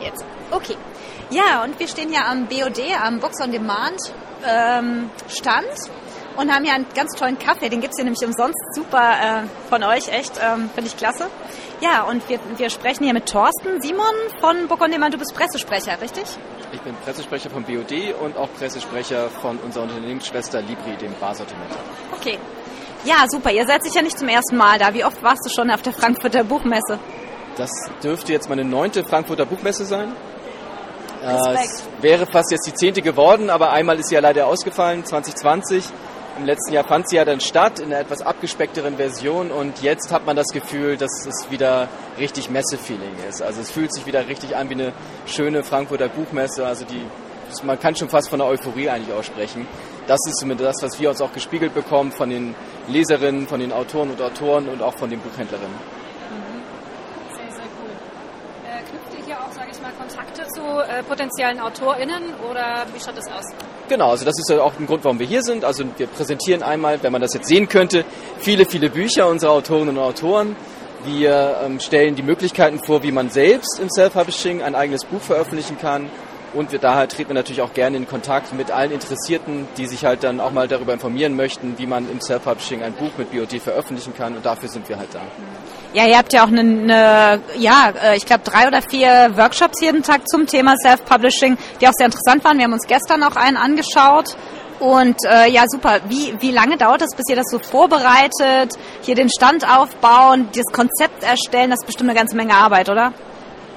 Jetzt. 0.00 0.24
Okay. 0.50 0.76
Ja, 1.30 1.62
und 1.62 1.78
wir 1.78 1.86
stehen 1.88 2.10
hier 2.10 2.24
am 2.24 2.46
BOD, 2.46 2.80
am 3.00 3.20
Box 3.20 3.40
on 3.40 3.52
Demand 3.52 4.00
ähm, 4.44 5.10
Stand 5.28 5.68
und 6.36 6.52
haben 6.52 6.64
hier 6.64 6.74
einen 6.74 6.86
ganz 6.94 7.12
tollen 7.18 7.38
Kaffee. 7.38 7.68
Den 7.68 7.80
gibt 7.80 7.92
es 7.94 7.96
hier 7.96 8.04
nämlich 8.04 8.24
umsonst. 8.24 8.58
Super 8.74 9.42
äh, 9.42 9.68
von 9.68 9.82
euch, 9.82 10.08
echt. 10.08 10.32
Ähm, 10.38 10.70
Finde 10.74 10.88
ich 10.88 10.96
klasse. 10.96 11.26
Ja, 11.80 12.02
und 12.02 12.28
wir, 12.28 12.38
wir 12.56 12.70
sprechen 12.70 13.04
hier 13.04 13.14
mit 13.14 13.26
Thorsten 13.26 13.80
Simon 13.80 14.04
von 14.40 14.68
Book 14.68 14.80
on 14.80 14.90
Demand. 14.90 15.14
Du 15.14 15.18
bist 15.18 15.34
Pressesprecher, 15.34 16.00
richtig? 16.00 16.24
Ich 16.72 16.80
bin 16.80 16.94
Pressesprecher 17.04 17.50
vom 17.50 17.64
BOD 17.64 18.14
und 18.22 18.36
auch 18.36 18.48
Pressesprecher 18.58 19.28
von 19.28 19.58
unserer 19.58 19.84
Unternehmensschwester 19.84 20.62
Libri, 20.62 20.96
dem 20.96 21.12
Barsortiment. 21.20 21.70
Okay. 22.12 22.38
Ja, 23.04 23.26
super. 23.28 23.50
Ihr 23.50 23.66
seid 23.66 23.82
sicher 23.82 24.02
nicht 24.02 24.18
zum 24.18 24.28
ersten 24.28 24.56
Mal 24.56 24.78
da. 24.78 24.94
Wie 24.94 25.04
oft 25.04 25.22
warst 25.22 25.44
du 25.44 25.50
schon 25.50 25.70
auf 25.70 25.82
der 25.82 25.92
Frankfurter 25.92 26.44
Buchmesse? 26.44 26.98
Das 27.56 27.70
dürfte 28.02 28.32
jetzt 28.32 28.48
meine 28.48 28.64
neunte 28.64 29.04
Frankfurter 29.04 29.44
Buchmesse 29.44 29.84
sein. 29.84 30.14
Respekt. 31.22 31.64
Es 31.64 32.02
wäre 32.02 32.26
fast 32.26 32.50
jetzt 32.50 32.66
die 32.66 32.74
zehnte 32.74 33.02
geworden, 33.02 33.50
aber 33.50 33.70
einmal 33.70 33.98
ist 33.98 34.08
sie 34.08 34.14
ja 34.14 34.20
leider 34.20 34.46
ausgefallen, 34.46 35.04
2020. 35.04 35.84
Im 36.38 36.46
letzten 36.46 36.72
Jahr 36.72 36.84
fand 36.84 37.08
sie 37.08 37.16
ja 37.16 37.24
dann 37.24 37.40
statt 37.40 37.78
in 37.78 37.86
einer 37.86 38.00
etwas 38.00 38.22
abgespeckteren 38.22 38.96
Version 38.96 39.50
und 39.50 39.82
jetzt 39.82 40.12
hat 40.12 40.24
man 40.24 40.34
das 40.34 40.48
Gefühl, 40.48 40.96
dass 40.96 41.26
es 41.26 41.50
wieder 41.50 41.88
richtig 42.18 42.48
Messe-Feeling 42.48 43.16
ist. 43.28 43.42
Also 43.42 43.60
es 43.60 43.70
fühlt 43.70 43.92
sich 43.92 44.06
wieder 44.06 44.26
richtig 44.26 44.56
an 44.56 44.70
wie 44.70 44.74
eine 44.74 44.92
schöne 45.26 45.62
Frankfurter 45.62 46.08
Buchmesse. 46.08 46.64
Also 46.66 46.86
die, 46.86 47.04
man 47.64 47.78
kann 47.78 47.94
schon 47.96 48.08
fast 48.08 48.30
von 48.30 48.38
der 48.38 48.48
Euphorie 48.48 48.88
eigentlich 48.88 49.14
aussprechen. 49.14 49.66
Das 50.06 50.18
ist 50.26 50.38
zumindest 50.38 50.68
das, 50.68 50.82
was 50.82 50.98
wir 50.98 51.10
uns 51.10 51.20
auch 51.20 51.32
gespiegelt 51.32 51.74
bekommen 51.74 52.12
von 52.12 52.30
den 52.30 52.54
Leserinnen, 52.88 53.46
von 53.46 53.60
den 53.60 53.72
Autoren 53.72 54.10
und 54.10 54.20
Autoren 54.22 54.68
und 54.68 54.82
auch 54.82 54.94
von 54.94 55.10
den 55.10 55.20
Buchhändlerinnen. 55.20 56.02
Kontakte 60.02 60.46
zu 60.48 60.62
äh, 60.62 61.02
potenziellen 61.04 61.60
AutorInnen 61.60 62.34
oder 62.50 62.86
wie 62.92 63.00
schaut 63.00 63.16
das 63.16 63.28
aus? 63.28 63.44
Genau, 63.92 64.08
also 64.08 64.24
das 64.24 64.38
ist 64.38 64.50
auch 64.50 64.72
ein 64.78 64.86
Grund, 64.86 65.04
warum 65.04 65.18
wir 65.18 65.26
hier 65.26 65.42
sind. 65.42 65.66
Also 65.66 65.84
wir 65.98 66.06
präsentieren 66.06 66.62
einmal, 66.62 67.02
wenn 67.02 67.12
man 67.12 67.20
das 67.20 67.34
jetzt 67.34 67.46
sehen 67.46 67.68
könnte, 67.68 68.06
viele, 68.38 68.64
viele 68.64 68.88
Bücher 68.88 69.28
unserer 69.28 69.50
Autorinnen 69.50 69.98
und 69.98 70.02
Autoren. 70.02 70.56
Wir 71.04 71.58
ähm, 71.62 71.78
stellen 71.78 72.14
die 72.14 72.22
Möglichkeiten 72.22 72.82
vor, 72.82 73.02
wie 73.02 73.12
man 73.12 73.28
selbst 73.28 73.78
im 73.78 73.90
Self-Publishing 73.90 74.62
ein 74.62 74.74
eigenes 74.74 75.04
Buch 75.04 75.20
veröffentlichen 75.20 75.76
kann. 75.76 76.08
Und 76.54 76.70
wir, 76.72 76.78
daher 76.78 77.08
treten 77.08 77.30
wir 77.30 77.34
natürlich 77.34 77.62
auch 77.62 77.72
gerne 77.72 77.96
in 77.96 78.06
Kontakt 78.06 78.52
mit 78.52 78.70
allen 78.70 78.92
Interessierten, 78.92 79.66
die 79.78 79.86
sich 79.86 80.04
halt 80.04 80.22
dann 80.22 80.38
auch 80.40 80.52
mal 80.52 80.68
darüber 80.68 80.92
informieren 80.92 81.34
möchten, 81.34 81.78
wie 81.78 81.86
man 81.86 82.10
im 82.10 82.20
Self-Publishing 82.20 82.82
ein 82.82 82.92
Buch 82.92 83.10
mit 83.16 83.32
BOD 83.32 83.60
veröffentlichen 83.60 84.14
kann. 84.14 84.36
Und 84.36 84.44
dafür 84.44 84.68
sind 84.68 84.88
wir 84.88 84.98
halt 84.98 85.08
da. 85.14 85.20
Ja, 85.94 86.06
ihr 86.06 86.18
habt 86.18 86.32
ja 86.32 86.44
auch 86.44 86.48
eine, 86.48 86.60
eine 86.60 87.40
ja, 87.58 87.92
äh, 88.02 88.16
ich 88.16 88.26
glaube 88.26 88.42
drei 88.44 88.66
oder 88.66 88.82
vier 88.82 89.32
Workshops 89.36 89.80
jeden 89.80 90.02
Tag 90.02 90.28
zum 90.28 90.46
Thema 90.46 90.74
Self-Publishing, 90.82 91.56
die 91.80 91.88
auch 91.88 91.92
sehr 91.96 92.06
interessant 92.06 92.44
waren. 92.44 92.58
Wir 92.58 92.64
haben 92.64 92.72
uns 92.72 92.86
gestern 92.86 93.22
auch 93.22 93.36
einen 93.36 93.56
angeschaut 93.56 94.36
Und 94.82 95.16
äh, 95.24 95.48
ja, 95.48 95.62
super. 95.68 96.00
Wie, 96.08 96.34
wie 96.40 96.50
lange 96.50 96.76
dauert 96.76 97.02
es, 97.02 97.14
bis 97.14 97.28
ihr 97.28 97.36
das 97.36 97.46
so 97.48 97.60
vorbereitet, 97.60 98.74
hier 99.02 99.14
den 99.14 99.30
Stand 99.30 99.64
aufbauen, 99.64 100.48
das 100.56 100.64
Konzept 100.72 101.22
erstellen? 101.22 101.70
Das 101.70 101.78
ist 101.80 101.86
bestimmt 101.86 102.10
eine 102.10 102.18
ganze 102.18 102.34
Menge 102.34 102.54
Arbeit, 102.54 102.90
oder? 102.90 103.12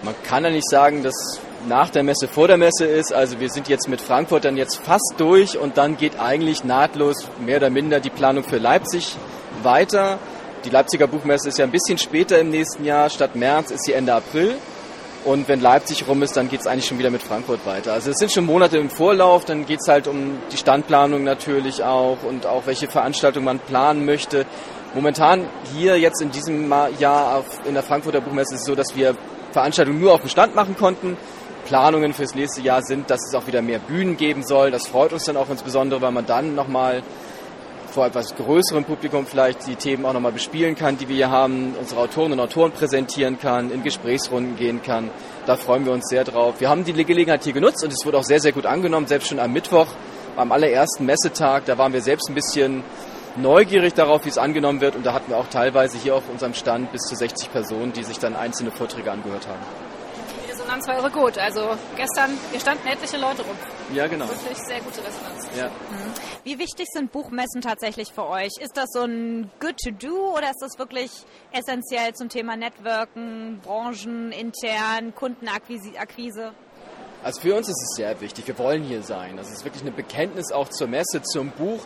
Man 0.01 0.15
kann 0.27 0.43
ja 0.43 0.49
nicht 0.49 0.67
sagen, 0.67 1.03
dass 1.03 1.39
nach 1.67 1.89
der 1.89 2.03
Messe 2.03 2.27
vor 2.27 2.47
der 2.47 2.57
Messe 2.57 2.85
ist. 2.85 3.13
Also 3.13 3.39
wir 3.39 3.49
sind 3.49 3.67
jetzt 3.67 3.87
mit 3.87 4.01
Frankfurt 4.01 4.45
dann 4.45 4.57
jetzt 4.57 4.77
fast 4.77 5.15
durch 5.17 5.57
und 5.57 5.77
dann 5.77 5.97
geht 5.97 6.19
eigentlich 6.19 6.63
nahtlos 6.63 7.27
mehr 7.39 7.57
oder 7.57 7.69
minder 7.69 7.99
die 7.99 8.09
Planung 8.09 8.43
für 8.43 8.57
Leipzig 8.57 9.15
weiter. 9.63 10.19
Die 10.63 10.69
Leipziger 10.69 11.07
Buchmesse 11.07 11.49
ist 11.49 11.57
ja 11.57 11.65
ein 11.65 11.71
bisschen 11.71 11.97
später 11.97 12.39
im 12.39 12.49
nächsten 12.49 12.85
Jahr. 12.85 13.09
Statt 13.09 13.35
März 13.35 13.71
ist 13.71 13.85
sie 13.85 13.93
Ende 13.93 14.13
April. 14.13 14.55
Und 15.23 15.47
wenn 15.47 15.59
Leipzig 15.59 16.07
rum 16.07 16.21
ist, 16.21 16.37
dann 16.37 16.49
geht 16.49 16.59
es 16.59 16.67
eigentlich 16.67 16.85
schon 16.85 16.99
wieder 16.99 17.09
mit 17.09 17.23
Frankfurt 17.23 17.65
weiter. 17.65 17.93
Also 17.93 18.11
es 18.11 18.17
sind 18.17 18.31
schon 18.31 18.45
Monate 18.45 18.77
im 18.77 18.91
Vorlauf, 18.91 19.43
dann 19.43 19.65
geht 19.65 19.79
es 19.81 19.87
halt 19.87 20.07
um 20.07 20.37
die 20.51 20.57
Standplanung 20.57 21.23
natürlich 21.23 21.83
auch 21.83 22.17
und 22.23 22.45
auch 22.45 22.67
welche 22.67 22.87
Veranstaltungen 22.87 23.45
man 23.45 23.57
planen 23.57 24.05
möchte. 24.05 24.45
Momentan 24.93 25.47
hier 25.73 25.99
jetzt 25.99 26.21
in 26.21 26.29
diesem 26.29 26.71
Jahr 26.99 27.37
auf, 27.37 27.45
in 27.65 27.73
der 27.73 27.81
Frankfurter 27.81 28.21
Buchmesse 28.21 28.53
ist 28.53 28.61
es 28.61 28.67
so, 28.67 28.75
dass 28.75 28.95
wir 28.95 29.15
Veranstaltungen 29.51 29.99
nur 29.99 30.13
auf 30.13 30.21
dem 30.21 30.29
Stand 30.29 30.53
machen 30.53 30.75
konnten. 30.77 31.17
Planungen 31.65 32.13
fürs 32.13 32.35
nächste 32.35 32.61
Jahr 32.61 32.81
sind, 32.81 33.09
dass 33.09 33.19
es 33.27 33.35
auch 33.35 33.47
wieder 33.47 33.61
mehr 33.61 33.79
Bühnen 33.79 34.17
geben 34.17 34.43
soll. 34.43 34.71
Das 34.71 34.87
freut 34.87 35.11
uns 35.11 35.25
dann 35.25 35.35
auch 35.35 35.49
insbesondere, 35.49 36.01
weil 36.01 36.11
man 36.11 36.25
dann 36.25 36.55
nochmal 36.55 37.03
vor 37.95 38.05
etwas 38.05 38.35
größerem 38.35 38.83
Publikum 38.83 39.25
vielleicht 39.25 39.65
die 39.67 39.75
Themen 39.75 40.05
auch 40.05 40.13
nochmal 40.13 40.33
bespielen 40.33 40.75
kann, 40.75 40.97
die 40.97 41.07
wir 41.07 41.15
hier 41.15 41.29
haben, 41.29 41.75
unsere 41.79 42.01
Autoren 42.01 42.33
und 42.33 42.39
Autoren 42.41 42.71
präsentieren 42.71 43.39
kann, 43.39 43.71
in 43.71 43.83
Gesprächsrunden 43.83 44.57
gehen 44.57 44.81
kann. 44.83 45.09
Da 45.45 45.55
freuen 45.55 45.85
wir 45.85 45.93
uns 45.93 46.09
sehr 46.09 46.25
drauf. 46.25 46.55
Wir 46.59 46.69
haben 46.69 46.83
die 46.83 46.93
Gelegenheit 46.93 47.45
hier 47.45 47.53
genutzt 47.53 47.83
und 47.83 47.93
es 47.93 48.05
wurde 48.05 48.17
auch 48.17 48.23
sehr, 48.23 48.41
sehr 48.41 48.51
gut 48.51 48.65
angenommen, 48.65 49.07
selbst 49.07 49.29
schon 49.29 49.39
am 49.39 49.53
Mittwoch, 49.53 49.87
am 50.35 50.51
allerersten 50.51 51.05
Messetag. 51.05 51.65
Da 51.65 51.77
waren 51.77 51.93
wir 51.93 52.01
selbst 52.01 52.29
ein 52.29 52.35
bisschen 52.35 52.83
neugierig 53.37 53.93
darauf, 53.93 54.25
wie 54.25 54.29
es 54.29 54.37
angenommen 54.37 54.81
wird 54.81 54.95
und 54.97 55.05
da 55.05 55.13
hatten 55.13 55.29
wir 55.29 55.37
auch 55.37 55.47
teilweise 55.47 55.97
hier 55.97 56.15
auf 56.15 56.23
unserem 56.29 56.53
Stand 56.53 56.91
bis 56.91 57.01
zu 57.03 57.15
60 57.15 57.51
Personen, 57.51 57.93
die 57.93 58.03
sich 58.03 58.19
dann 58.19 58.35
einzelne 58.35 58.71
Vorträge 58.71 59.09
angehört 59.09 59.47
haben. 59.47 59.94
Resonanz 60.65 60.87
war 60.87 60.97
irre 60.97 61.11
gut. 61.11 61.37
Also 61.37 61.77
gestern, 61.95 62.31
hier 62.49 62.59
standen 62.59 62.87
etliche 62.87 63.17
Leute 63.17 63.43
rum. 63.43 63.55
Ja, 63.93 64.07
genau. 64.07 64.27
Wirklich 64.27 64.57
sehr 64.67 64.79
gute 64.79 64.97
Resonanz. 64.97 65.47
Ja. 65.55 65.67
Mhm. 65.67 66.13
Wie 66.43 66.57
wichtig 66.57 66.87
sind 66.91 67.11
Buchmessen 67.11 67.61
tatsächlich 67.61 68.11
für 68.11 68.25
euch? 68.25 68.51
Ist 68.59 68.75
das 68.75 68.87
so 68.91 69.03
ein 69.03 69.51
Good 69.59 69.77
to 69.77 69.91
Do 69.91 70.35
oder 70.35 70.49
ist 70.49 70.61
das 70.61 70.79
wirklich 70.79 71.11
essentiell 71.51 72.13
zum 72.13 72.29
Thema 72.29 72.55
Networken, 72.55 73.59
Branchen, 73.63 74.31
intern, 74.31 75.13
Kundenakquise? 75.13 76.51
Also 77.23 77.41
für 77.41 77.55
uns 77.55 77.69
ist 77.69 77.81
es 77.81 77.95
sehr 77.97 78.19
wichtig. 78.21 78.47
Wir 78.47 78.57
wollen 78.57 78.83
hier 78.83 79.03
sein. 79.03 79.37
Das 79.37 79.51
ist 79.51 79.65
wirklich 79.65 79.83
ein 79.83 79.95
Bekenntnis 79.95 80.51
auch 80.51 80.69
zur 80.69 80.87
Messe, 80.87 81.21
zum 81.21 81.51
Buch 81.51 81.85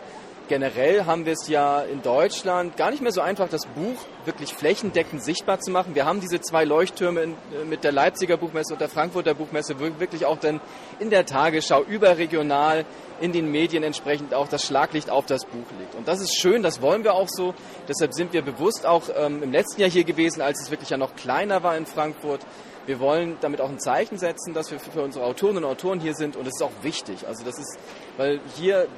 generell 0.50 1.04
haben 1.06 1.26
wir 1.26 1.34
es 1.34 1.46
ja 1.46 1.80
in 1.80 2.02
Deutschland 2.02 2.76
gar 2.76 2.90
nicht 2.90 3.02
mehr 3.02 3.12
so 3.12 3.20
einfach, 3.20 3.48
das 3.48 3.66
Buch 3.66 3.96
wirklich 4.24 4.52
flächendeckend 4.52 5.24
sichtbar 5.24 5.60
zu 5.60 5.70
machen. 5.70 5.94
Wir 5.94 6.06
haben 6.06 6.20
diese 6.20 6.40
zwei 6.40 6.64
Leuchttürme 6.64 7.22
äh, 7.22 7.64
mit 7.68 7.84
der 7.84 7.92
Leipziger 7.92 8.36
Buchmesse 8.36 8.72
und 8.72 8.80
der 8.80 8.88
Frankfurter 8.88 9.32
Buchmesse 9.32 9.78
wirklich 9.78 10.26
auch 10.26 10.38
dann 10.38 10.60
in 10.98 11.08
der 11.08 11.24
Tagesschau 11.24 11.84
überregional 11.84 12.84
in 13.20 13.30
den 13.30 13.50
Medien 13.52 13.84
entsprechend 13.84 14.34
auch 14.34 14.48
das 14.48 14.66
Schlaglicht 14.66 15.08
auf 15.08 15.24
das 15.24 15.44
Buch 15.44 15.66
legt. 15.78 15.94
Und 15.94 16.08
das 16.08 16.20
ist 16.20 16.36
schön, 16.36 16.64
das 16.64 16.82
wollen 16.82 17.04
wir 17.04 17.14
auch 17.14 17.28
so. 17.28 17.54
Deshalb 17.86 18.12
sind 18.12 18.32
wir 18.32 18.42
bewusst 18.42 18.86
auch 18.86 19.04
ähm, 19.16 19.44
im 19.44 19.52
letzten 19.52 19.80
Jahr 19.80 19.90
hier 19.90 20.04
gewesen, 20.04 20.42
als 20.42 20.60
es 20.62 20.72
wirklich 20.72 20.90
ja 20.90 20.96
noch 20.96 21.14
kleiner 21.14 21.62
war 21.62 21.76
in 21.76 21.86
Frankfurt. 21.86 22.40
Wir 22.86 22.98
wollen 22.98 23.36
damit 23.40 23.60
auch 23.60 23.68
ein 23.68 23.78
Zeichen 23.78 24.18
setzen, 24.18 24.52
dass 24.52 24.72
wir 24.72 24.80
für 24.80 25.02
unsere 25.02 25.24
Autorinnen 25.24 25.62
und 25.62 25.70
Autoren 25.70 26.00
hier 26.00 26.14
sind 26.14 26.34
und 26.34 26.48
es 26.48 26.54
ist 26.56 26.62
auch 26.62 26.82
wichtig. 26.82 27.28
Also 27.28 27.44
das 27.44 27.56
ist, 27.56 27.78
weil 28.16 28.40
hier 28.56 28.88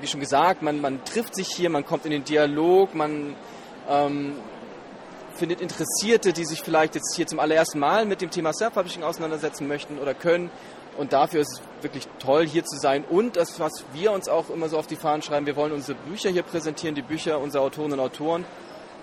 wie 0.00 0.06
schon 0.06 0.20
gesagt, 0.20 0.62
man, 0.62 0.80
man 0.80 1.04
trifft 1.04 1.34
sich 1.34 1.48
hier, 1.48 1.70
man 1.70 1.84
kommt 1.84 2.04
in 2.04 2.10
den 2.10 2.24
Dialog, 2.24 2.94
man 2.94 3.34
ähm, 3.88 4.36
findet 5.34 5.60
Interessierte, 5.60 6.32
die 6.32 6.44
sich 6.44 6.62
vielleicht 6.62 6.94
jetzt 6.94 7.14
hier 7.14 7.26
zum 7.26 7.40
allerersten 7.40 7.78
Mal 7.78 8.06
mit 8.06 8.20
dem 8.20 8.30
Thema 8.30 8.52
Self-Publishing 8.52 9.02
auseinandersetzen 9.02 9.68
möchten 9.68 9.98
oder 9.98 10.14
können. 10.14 10.50
Und 10.96 11.12
dafür 11.12 11.42
ist 11.42 11.52
es 11.52 11.82
wirklich 11.82 12.08
toll, 12.18 12.46
hier 12.46 12.64
zu 12.64 12.78
sein. 12.78 13.04
Und 13.04 13.36
das, 13.36 13.60
was 13.60 13.84
wir 13.92 14.12
uns 14.12 14.28
auch 14.28 14.48
immer 14.48 14.68
so 14.68 14.78
auf 14.78 14.86
die 14.86 14.96
Fahnen 14.96 15.22
schreiben, 15.22 15.44
wir 15.44 15.56
wollen 15.56 15.72
unsere 15.72 15.98
Bücher 15.98 16.30
hier 16.30 16.42
präsentieren, 16.42 16.94
die 16.94 17.02
Bücher 17.02 17.38
unserer 17.38 17.62
Autorinnen 17.62 17.98
und 17.98 18.06
Autoren, 18.06 18.44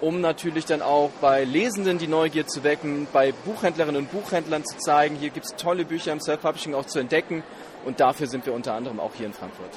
um 0.01 0.19
natürlich 0.19 0.65
dann 0.65 0.81
auch 0.81 1.11
bei 1.21 1.43
Lesenden 1.43 1.99
die 1.99 2.07
Neugier 2.07 2.47
zu 2.47 2.63
wecken, 2.63 3.07
bei 3.13 3.31
Buchhändlerinnen 3.31 4.01
und 4.01 4.11
Buchhändlern 4.11 4.65
zu 4.65 4.77
zeigen, 4.79 5.15
hier 5.15 5.29
gibt 5.29 5.45
es 5.45 5.55
tolle 5.55 5.85
Bücher 5.85 6.11
im 6.11 6.19
Self-Publishing 6.19 6.73
auch 6.73 6.85
zu 6.85 6.99
entdecken. 6.99 7.43
Und 7.85 7.99
dafür 7.99 8.27
sind 8.27 8.45
wir 8.45 8.53
unter 8.53 8.73
anderem 8.73 8.99
auch 8.99 9.11
hier 9.15 9.27
in 9.27 9.33
Frankfurt. 9.33 9.71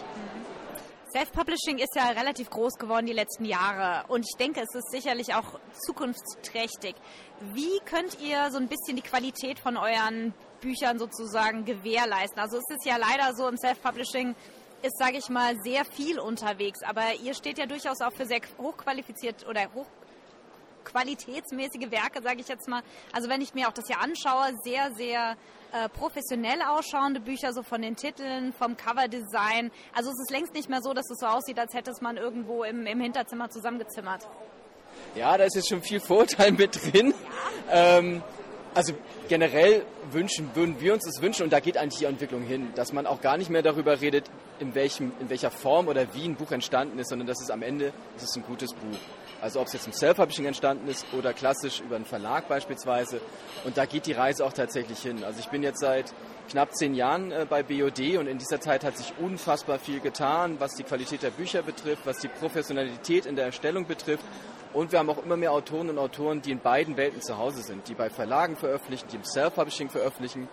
Self-Publishing 1.17 1.79
ist 1.79 1.97
ja 1.97 2.11
relativ 2.11 2.51
groß 2.51 2.75
geworden 2.75 3.07
die 3.07 3.15
letzten 3.15 3.47
Jahre 3.47 4.05
und 4.09 4.27
ich 4.29 4.37
denke, 4.39 4.61
es 4.61 4.75
ist 4.75 4.91
sicherlich 4.91 5.35
auch 5.35 5.59
zukunftsträchtig. 5.87 6.95
Wie 7.55 7.79
könnt 7.87 8.21
ihr 8.21 8.51
so 8.51 8.59
ein 8.59 8.69
bisschen 8.69 8.97
die 8.97 9.03
Qualität 9.03 9.59
von 9.59 9.79
euren 9.79 10.35
Büchern 10.61 10.99
sozusagen 10.99 11.65
gewährleisten? 11.65 12.39
Also 12.39 12.59
es 12.59 12.77
ist 12.77 12.85
ja 12.85 12.99
leider 12.99 13.35
so 13.35 13.49
im 13.49 13.57
Self-Publishing 13.57 14.35
ist, 14.83 14.99
sage 14.99 15.17
ich 15.17 15.31
mal, 15.31 15.55
sehr 15.65 15.87
viel 15.87 16.21
unterwegs, 16.21 16.83
aber 16.83 17.15
ihr 17.23 17.33
steht 17.33 17.57
ja 17.57 17.65
durchaus 17.65 18.03
auch 18.03 18.13
für 18.13 18.27
sehr 18.27 18.41
hochqualifiziert 18.59 19.49
oder 19.49 19.73
hoch 19.73 19.87
qualitätsmäßige 20.87 21.91
Werke, 21.91 22.23
sage 22.23 22.41
ich 22.41 22.49
jetzt 22.49 22.69
mal. 22.69 22.83
Also 23.13 23.29
wenn 23.29 23.43
ich 23.43 23.53
mir 23.55 23.69
auch 23.69 23.73
das 23.73 23.87
hier 23.87 24.01
anschaue, 24.01 24.53
sehr, 24.65 24.95
sehr 24.95 25.37
äh, 25.73 25.89
professionell 25.91 26.63
ausschauende 26.63 27.21
Bücher, 27.21 27.53
so 27.53 27.63
von 27.63 27.83
den 27.83 27.97
Titeln, 27.97 28.53
vom 28.53 28.77
Coverdesign. 28.77 29.71
Also 29.95 30.11
es 30.11 30.19
ist 30.21 30.31
längst 30.31 30.55
nicht 30.55 30.71
mehr 30.71 30.81
so, 30.83 30.95
dass 30.95 31.11
es 31.11 31.19
so 31.19 31.27
aussieht, 31.27 31.59
als 31.59 31.75
hätte 31.75 31.91
es 31.91 32.01
man 32.01 32.17
irgendwo 32.17 32.65
im, 32.65 32.87
im 32.87 33.01
Hinterzimmer 33.01 33.51
zusammengezimmert. 33.51 34.27
Ja, 35.15 35.37
da 35.37 35.45
ist 35.45 35.57
jetzt 35.57 35.69
schon 35.69 35.83
viel 35.83 36.01
Vorteil 36.01 36.53
mit 36.53 36.79
drin. 36.93 37.13
Ja. 37.69 37.99
Ähm, 37.99 38.23
also 38.75 38.93
generell 39.29 39.85
wünschen, 40.13 40.51
würden 40.55 40.81
wir 40.81 40.93
uns 40.93 41.05
das 41.05 41.23
wünschen 41.23 41.45
und 41.45 41.53
da 41.53 41.61
geht 41.61 41.79
eigentlich 41.79 42.01
die 42.01 42.05
Entwicklung 42.05 42.43
hin, 42.43 42.69
dass 42.75 42.93
man 42.93 43.07
auch 43.07 43.23
gar 43.23 43.39
nicht 43.39 43.49
mehr 43.49 43.63
darüber 43.63 44.03
redet, 44.03 44.31
in, 44.61 44.75
welchem, 44.75 45.13
in 45.19 45.31
welcher 45.31 45.51
Form 45.51 45.89
oder 45.89 46.15
wie 46.15 46.27
ein 46.27 46.37
Buch 46.37 46.53
entstanden 46.53 46.99
ist, 46.99 47.09
sondern 47.09 47.27
dass 47.27 47.41
es 47.41 47.51
am 47.51 47.63
Ende 47.63 47.93
ist 48.17 48.37
ein 48.37 48.43
gutes 48.43 48.73
Buch. 48.75 48.99
Also 49.47 49.61
ob 49.61 49.69
es 49.69 49.75
jetzt 49.75 49.87
im 49.87 49.93
Self-Publishing 49.93 50.47
entstanden 50.47 50.89
ist 50.89 51.07
oder 51.17 51.33
klassisch 51.33 51.79
über 51.79 51.95
einen 51.95 52.05
Verlag 52.05 52.49
beispielsweise. 52.49 53.21
Und 53.65 53.77
da 53.77 53.87
geht 53.87 54.07
die 54.07 54.13
Reise 54.13 54.45
auch 54.45 54.53
tatsächlich 54.53 54.99
hin. 54.99 55.23
Also 55.23 55.39
ich 55.39 55.47
bin 55.51 55.63
jetzt 55.63 55.79
seit 55.79 56.13
knapp 56.51 56.75
zehn 56.75 56.97
Jahren 56.97 57.31
äh, 57.31 57.47
bei 57.49 57.63
BOD 57.63 58.17
und 58.19 58.27
in 58.27 58.39
dieser 58.39 58.61
Zeit 58.61 58.83
hat 58.83 58.99
sich 58.99 59.13
unfassbar 59.21 59.79
viel 59.79 60.01
getan, 60.01 60.57
was 60.59 60.73
die 60.73 60.83
Qualität 60.83 61.23
der 61.23 61.31
Bücher 61.31 61.63
betrifft, 61.63 62.07
was 62.07 62.19
die 62.19 62.27
Professionalität 62.27 63.25
in 63.25 63.37
der 63.37 63.45
Erstellung 63.45 63.87
betrifft. 63.87 64.25
Und 64.73 64.91
wir 64.91 64.99
haben 64.99 65.11
auch 65.11 65.25
immer 65.25 65.37
mehr 65.37 65.53
Autoren 65.53 65.91
und 65.91 65.99
Autoren, 65.99 66.43
die 66.43 66.51
in 66.51 66.59
beiden 66.59 66.97
Welten 66.97 67.23
zu 67.23 67.39
Hause 67.39 67.63
sind, 67.63 67.87
die 67.87 67.95
bei 67.95 68.11
Verlagen 68.11 68.57
veröffentlichen, 68.57 69.07
die 69.13 69.17
im 69.17 69.25
Self-Publishing 69.25 69.91
veröffentlichen. 69.91 70.49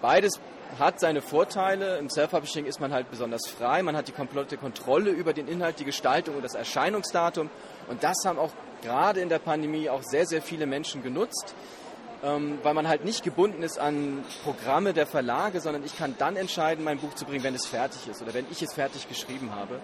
Beides 0.00 0.40
hat 0.80 0.98
seine 0.98 1.22
Vorteile. 1.22 1.98
Im 1.98 2.10
Self-Publishing 2.10 2.66
ist 2.66 2.80
man 2.80 2.92
halt 2.92 3.08
besonders 3.08 3.48
frei. 3.48 3.84
Man 3.84 3.96
hat 3.96 4.08
die 4.08 4.12
komplette 4.12 4.56
Kontrolle 4.56 5.10
über 5.10 5.32
den 5.32 5.46
Inhalt, 5.46 5.78
die 5.78 5.84
Gestaltung 5.84 6.34
und 6.34 6.42
das 6.42 6.54
Erscheinungsdatum. 6.54 7.50
Und 7.92 8.02
das 8.02 8.16
haben 8.24 8.38
auch 8.38 8.52
gerade 8.82 9.20
in 9.20 9.28
der 9.28 9.38
Pandemie 9.38 9.90
auch 9.90 10.02
sehr, 10.02 10.24
sehr 10.24 10.40
viele 10.40 10.64
Menschen 10.64 11.02
genutzt, 11.02 11.54
ähm, 12.24 12.58
weil 12.62 12.72
man 12.72 12.88
halt 12.88 13.04
nicht 13.04 13.22
gebunden 13.22 13.62
ist 13.62 13.78
an 13.78 14.24
Programme 14.44 14.94
der 14.94 15.06
Verlage, 15.06 15.60
sondern 15.60 15.84
ich 15.84 15.98
kann 15.98 16.14
dann 16.16 16.36
entscheiden, 16.36 16.84
mein 16.84 16.98
Buch 16.98 17.14
zu 17.14 17.26
bringen, 17.26 17.44
wenn 17.44 17.54
es 17.54 17.66
fertig 17.66 18.08
ist 18.08 18.22
oder 18.22 18.32
wenn 18.32 18.46
ich 18.50 18.62
es 18.62 18.72
fertig 18.72 19.10
geschrieben 19.10 19.50
habe. 19.54 19.78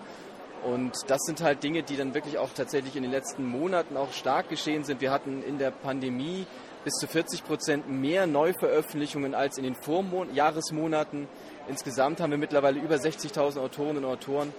Und 0.65 0.93
das 1.07 1.21
sind 1.27 1.43
halt 1.43 1.62
Dinge, 1.62 1.83
die 1.83 1.99
dann 1.99 2.15
wirklich 2.15 2.38
auch 2.38 2.49
tatsächlich 2.55 2.97
in 2.97 3.03
den 3.03 3.12
letzten 3.12 3.45
Monaten 3.45 3.99
auch 3.99 4.12
stark 4.12 4.49
geschehen 4.49 4.85
sind. 4.85 5.03
Wir 5.03 5.12
hatten 5.12 5.43
in 5.43 5.59
der 5.59 5.71
Pandemie 5.71 6.47
bis 6.85 6.95
zu 6.95 7.07
40 7.07 7.45
Prozent 7.45 7.91
mehr 7.91 8.27
Neuveröffentlichungen 8.27 9.35
als 9.35 9.59
in 9.59 9.65
den 9.65 9.75
Vorjahresmonaten. 9.75 11.29
Insgesamt 11.69 12.23
haben 12.23 12.31
wir 12.31 12.38
mittlerweile 12.38 12.81
über 12.81 12.95
60.000 12.97 13.59
Autorinnen 13.59 14.05
und 14.05 14.11
Autoren. 14.11 14.55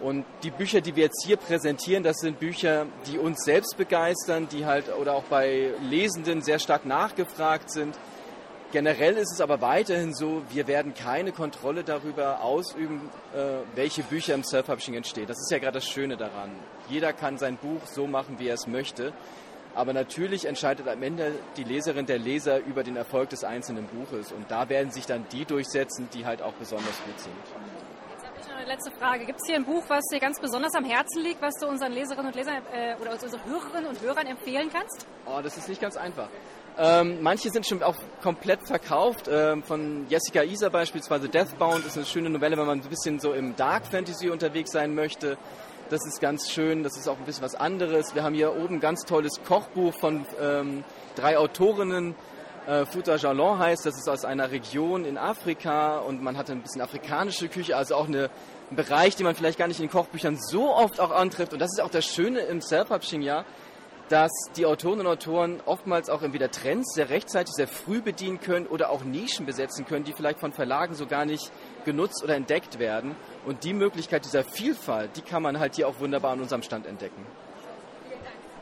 Und 0.00 0.24
die 0.42 0.50
Bücher, 0.50 0.80
die 0.80 0.96
wir 0.96 1.04
jetzt 1.04 1.24
hier 1.26 1.36
präsentieren, 1.36 2.02
das 2.02 2.16
sind 2.16 2.40
Bücher, 2.40 2.86
die 3.06 3.18
uns 3.18 3.44
selbst 3.44 3.76
begeistern, 3.76 4.48
die 4.50 4.64
halt 4.64 4.86
oder 4.98 5.14
auch 5.14 5.24
bei 5.24 5.72
Lesenden 5.82 6.40
sehr 6.42 6.58
stark 6.58 6.86
nachgefragt 6.86 7.70
sind. 7.70 7.96
Generell 8.72 9.16
ist 9.16 9.32
es 9.32 9.40
aber 9.40 9.60
weiterhin 9.60 10.14
so, 10.14 10.42
wir 10.50 10.68
werden 10.68 10.94
keine 10.94 11.32
Kontrolle 11.32 11.82
darüber 11.82 12.42
ausüben, 12.42 13.10
äh, 13.34 13.58
welche 13.74 14.04
Bücher 14.04 14.32
im 14.34 14.44
Self-Publishing 14.44 14.94
entstehen. 14.94 15.26
Das 15.26 15.38
ist 15.38 15.50
ja 15.50 15.58
gerade 15.58 15.78
das 15.78 15.88
Schöne 15.88 16.16
daran. 16.16 16.50
Jeder 16.88 17.12
kann 17.12 17.36
sein 17.36 17.56
Buch 17.56 17.80
so 17.86 18.06
machen, 18.06 18.38
wie 18.38 18.46
er 18.46 18.54
es 18.54 18.68
möchte. 18.68 19.12
Aber 19.74 19.92
natürlich 19.92 20.46
entscheidet 20.46 20.88
am 20.88 21.02
Ende 21.02 21.32
die 21.56 21.64
Leserin, 21.64 22.06
der 22.06 22.18
Leser 22.18 22.58
über 22.64 22.82
den 22.82 22.96
Erfolg 22.96 23.30
des 23.30 23.44
einzelnen 23.44 23.86
Buches. 23.86 24.32
Und 24.32 24.50
da 24.50 24.68
werden 24.68 24.90
sich 24.90 25.06
dann 25.06 25.26
die 25.32 25.44
durchsetzen, 25.44 26.08
die 26.14 26.24
halt 26.24 26.42
auch 26.42 26.52
besonders 26.54 26.96
gut 27.04 27.18
sind. 27.18 27.34
Jetzt 28.12 28.26
habe 28.26 28.38
ich 28.40 28.48
noch 28.48 28.56
eine 28.56 28.59
letzte 28.70 28.92
Frage. 28.92 29.26
Gibt 29.26 29.40
es 29.40 29.46
hier 29.46 29.56
ein 29.56 29.64
Buch, 29.64 29.82
was 29.88 30.04
dir 30.12 30.20
ganz 30.20 30.38
besonders 30.38 30.74
am 30.76 30.84
Herzen 30.84 31.22
liegt, 31.22 31.42
was 31.42 31.54
du 31.60 31.66
unseren 31.66 31.92
Leserinnen 31.92 32.26
und 32.26 32.36
Lesern 32.36 32.62
äh, 32.72 32.94
oder 33.00 33.12
unseren 33.12 33.44
Hörerinnen 33.44 33.86
und 33.86 34.00
Hörern 34.00 34.26
empfehlen 34.26 34.70
kannst? 34.72 35.06
Oh, 35.26 35.40
das 35.42 35.56
ist 35.56 35.68
nicht 35.68 35.80
ganz 35.80 35.96
einfach. 35.96 36.28
Ähm, 36.78 37.18
manche 37.20 37.50
sind 37.50 37.66
schon 37.66 37.82
auch 37.82 37.96
komplett 38.22 38.64
verkauft. 38.64 39.28
Ähm, 39.30 39.64
von 39.64 40.06
Jessica 40.08 40.44
Isa 40.44 40.68
beispielsweise 40.68 41.28
Deathbound 41.28 41.84
ist 41.84 41.96
eine 41.96 42.06
schöne 42.06 42.30
Novelle, 42.30 42.56
wenn 42.56 42.66
man 42.66 42.80
ein 42.80 42.88
bisschen 42.88 43.18
so 43.18 43.32
im 43.32 43.56
Dark 43.56 43.86
Fantasy 43.86 44.30
unterwegs 44.30 44.70
sein 44.70 44.94
möchte. 44.94 45.36
Das 45.88 46.06
ist 46.06 46.20
ganz 46.20 46.48
schön, 46.48 46.84
das 46.84 46.96
ist 46.96 47.08
auch 47.08 47.18
ein 47.18 47.24
bisschen 47.24 47.42
was 47.42 47.56
anderes. 47.56 48.14
Wir 48.14 48.22
haben 48.22 48.34
hier 48.34 48.54
oben 48.54 48.76
ein 48.76 48.80
ganz 48.80 49.04
tolles 49.04 49.40
Kochbuch 49.44 49.92
von 49.98 50.24
ähm, 50.40 50.84
drei 51.16 51.36
Autorinnen. 51.36 52.14
Äh, 52.66 52.86
Futa 52.86 53.16
Jalon 53.16 53.58
heißt, 53.58 53.84
das 53.84 53.96
ist 53.96 54.08
aus 54.08 54.24
einer 54.24 54.52
Region 54.52 55.04
in 55.04 55.18
Afrika 55.18 55.98
und 55.98 56.22
man 56.22 56.36
hat 56.36 56.50
ein 56.50 56.62
bisschen 56.62 56.80
afrikanische 56.80 57.48
Küche, 57.48 57.76
also 57.76 57.96
auch 57.96 58.06
eine, 58.06 58.30
ein 58.70 58.76
Bereich, 58.76 59.16
den 59.16 59.24
man 59.24 59.34
vielleicht 59.34 59.58
gar 59.58 59.68
nicht 59.68 59.80
in 59.80 59.86
den 59.86 59.92
Kochbüchern 59.92 60.38
so 60.38 60.74
oft 60.74 61.00
auch 61.00 61.10
antrifft. 61.10 61.52
Und 61.52 61.58
das 61.58 61.70
ist 61.72 61.80
auch 61.80 61.90
das 61.90 62.06
Schöne 62.06 62.40
im 62.40 62.60
Self-Publishing-Jahr 62.60 63.44
dass 64.10 64.32
die 64.56 64.66
Autorinnen 64.66 65.06
und 65.06 65.12
Autoren 65.12 65.62
oftmals 65.66 66.10
auch 66.10 66.22
entweder 66.22 66.50
Trends 66.50 66.94
sehr 66.94 67.10
rechtzeitig, 67.10 67.54
sehr 67.54 67.68
früh 67.68 68.02
bedienen 68.02 68.40
können 68.40 68.66
oder 68.66 68.90
auch 68.90 69.04
Nischen 69.04 69.46
besetzen 69.46 69.86
können, 69.86 70.04
die 70.04 70.12
vielleicht 70.12 70.40
von 70.40 70.52
Verlagen 70.52 70.94
so 70.94 71.06
gar 71.06 71.24
nicht 71.24 71.52
genutzt 71.84 72.22
oder 72.24 72.34
entdeckt 72.34 72.80
werden. 72.80 73.14
Und 73.46 73.62
die 73.62 73.72
Möglichkeit 73.72 74.24
dieser 74.24 74.42
Vielfalt, 74.42 75.16
die 75.16 75.22
kann 75.22 75.44
man 75.44 75.60
halt 75.60 75.76
hier 75.76 75.86
auch 75.86 76.00
wunderbar 76.00 76.32
an 76.32 76.40
unserem 76.40 76.62
Stand 76.62 76.86
entdecken. 76.86 77.24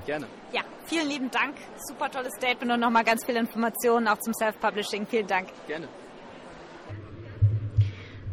Gerne. 0.04 0.26
Ja, 0.52 0.62
vielen 0.84 1.08
lieben 1.08 1.30
Dank. 1.30 1.56
Super 1.78 2.10
tolles 2.10 2.34
Statement 2.34 2.70
und 2.70 2.80
nochmal 2.80 3.04
ganz 3.04 3.24
viele 3.24 3.38
Informationen 3.38 4.06
auch 4.06 4.18
zum 4.18 4.34
Self-Publishing. 4.34 5.06
Vielen 5.06 5.26
Dank. 5.26 5.48
Gerne. 5.66 5.88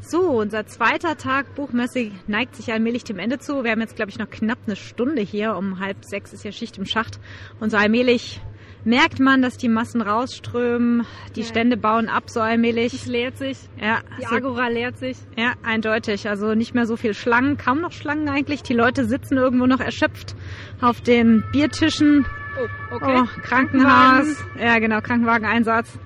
So, 0.07 0.39
unser 0.39 0.67
zweiter 0.67 1.17
Tag 1.17 1.55
Buchmesse 1.55 2.11
neigt 2.27 2.55
sich 2.55 2.71
allmählich 2.71 3.03
dem 3.03 3.17
Ende 3.17 3.39
zu. 3.39 3.63
Wir 3.63 3.71
haben 3.71 3.81
jetzt, 3.81 3.95
glaube 3.95 4.11
ich, 4.11 4.19
noch 4.19 4.29
knapp 4.29 4.59
eine 4.67 4.75
Stunde 4.75 5.23
hier. 5.23 5.55
Um 5.55 5.79
halb 5.79 6.05
sechs 6.05 6.31
ist 6.31 6.45
ja 6.45 6.51
Schicht 6.51 6.77
im 6.77 6.85
Schacht. 6.85 7.19
Und 7.59 7.71
so 7.71 7.77
allmählich 7.77 8.39
merkt 8.83 9.19
man, 9.19 9.41
dass 9.41 9.57
die 9.57 9.67
Massen 9.67 10.01
rausströmen. 10.01 11.07
Die 11.35 11.41
ja. 11.41 11.47
Stände 11.47 11.75
bauen 11.75 12.07
ab, 12.07 12.29
so 12.29 12.39
allmählich. 12.39 12.93
Es 12.93 13.07
leert 13.07 13.39
sich. 13.39 13.57
Ja. 13.81 14.01
Die 14.19 14.27
Agora 14.27 14.67
leert 14.67 14.99
sich. 14.99 15.17
Ja, 15.37 15.53
eindeutig. 15.63 16.29
Also 16.29 16.53
nicht 16.53 16.75
mehr 16.75 16.85
so 16.85 16.97
viel 16.97 17.15
Schlangen, 17.15 17.57
kaum 17.57 17.81
noch 17.81 17.91
Schlangen 17.91 18.29
eigentlich. 18.29 18.61
Die 18.61 18.75
Leute 18.75 19.05
sitzen 19.05 19.37
irgendwo 19.37 19.65
noch 19.65 19.79
erschöpft 19.79 20.35
auf 20.81 21.01
den 21.01 21.43
Biertischen. 21.51 22.27
Oh, 22.61 22.95
okay. 22.95 23.23
Oh, 23.23 23.41
Krankenhaus. 23.41 24.45
Ja, 24.59 24.77
genau, 24.77 25.01
Krankenwageneinsatz. 25.01 25.97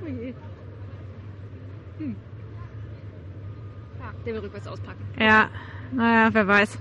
Oh 0.00 0.06
je. 0.06 0.32
Der 4.24 4.34
will 4.34 4.40
rückwärts 4.40 4.66
auspacken. 4.66 5.04
Ja, 5.18 5.48
naja, 5.92 6.30
wer 6.32 6.46
weiß. 6.46 6.78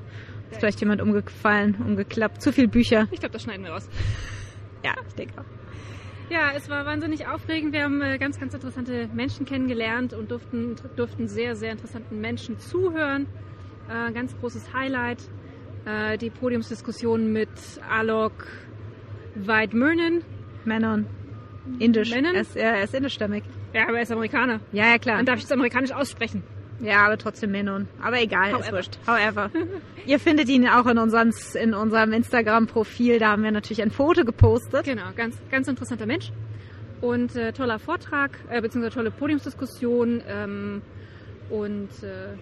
Ist 0.52 0.60
vielleicht 0.60 0.80
jemand 0.80 1.02
umgefallen, 1.02 1.76
umgeklappt. 1.86 2.42
Zu 2.42 2.52
viele 2.52 2.68
Bücher. 2.68 3.08
Ich 3.12 3.20
glaube, 3.20 3.34
das 3.34 3.44
schneiden 3.44 3.64
wir 3.64 3.72
raus. 3.72 3.90
Ja, 4.82 4.94
ich 5.06 5.14
denke 5.14 5.34
auch. 5.42 5.46
Ja, 6.30 6.52
es 6.56 6.70
war 6.70 6.86
wahnsinnig 6.86 7.28
aufregend. 7.28 7.74
Wir 7.74 7.84
haben 7.84 8.02
äh, 8.02 8.18
ganz, 8.18 8.40
ganz 8.40 8.54
interessante 8.54 9.10
Menschen 9.14 9.46
kennengelernt 9.46 10.14
und 10.14 10.32
durften, 10.32 10.78
durften 10.96 11.28
sehr, 11.28 11.58
sehr 11.58 11.74
interessanten 11.74 12.22
Menschen 12.22 12.60
zuhören. 12.60 13.28
Äh, 13.90 14.14
ganz 14.14 14.38
großes 14.40 14.74
Highlight. 14.74 15.18
Äh, 15.86 16.18
die 16.18 16.30
Podiumsdiskussion 16.30 17.34
mit 17.34 17.50
Alok 17.90 18.48
Weidmürnen. 19.36 20.24
Menon. 20.64 21.08
Indisch. 21.80 22.12
Menon? 22.12 22.36
Er 22.36 22.42
ist, 22.42 22.56
er 22.56 22.84
ist 22.84 22.94
indischstämmig. 22.94 23.44
Ja, 23.74 23.90
aber 23.90 23.98
er 23.98 24.04
ist 24.04 24.12
Amerikaner. 24.12 24.60
Ja, 24.72 24.86
ja, 24.86 24.98
klar. 24.98 25.18
Dann 25.18 25.26
darf 25.26 25.40
ich 25.40 25.46
es 25.46 25.52
amerikanisch 25.52 25.92
aussprechen. 25.92 26.44
Ja, 26.82 27.06
aber 27.06 27.18
trotzdem 27.18 27.52
Menon. 27.52 27.88
Aber 28.02 28.22
egal, 28.22 28.54
However. 28.54 28.66
ist 28.66 28.72
wurscht. 28.72 28.98
However. 29.06 29.52
Ihr 30.06 30.20
findet 30.20 30.48
ihn 30.50 30.68
auch 30.68 30.86
in, 30.86 30.98
unseren, 30.98 31.34
in 31.62 31.74
unserem 31.74 32.14
Instagram-Profil. 32.14 33.20
Da 33.20 33.32
haben 33.32 33.44
wir 33.44 33.52
natürlich 33.52 33.82
ein 33.82 33.92
Foto 33.92 34.24
gepostet. 34.24 34.86
Genau, 34.86 35.12
ganz, 35.16 35.38
ganz 35.52 35.68
interessanter 35.68 36.06
Mensch. 36.06 36.32
Und 37.02 37.36
äh, 37.36 37.52
toller 37.54 37.80
Vortrag, 37.80 38.32
äh, 38.50 38.62
beziehungsweise 38.62 38.96
tolle 38.96 39.12
Podiumsdiskussion. 39.12 40.22
Ähm, 40.28 40.82
und 41.50 41.90
äh, 42.04 42.36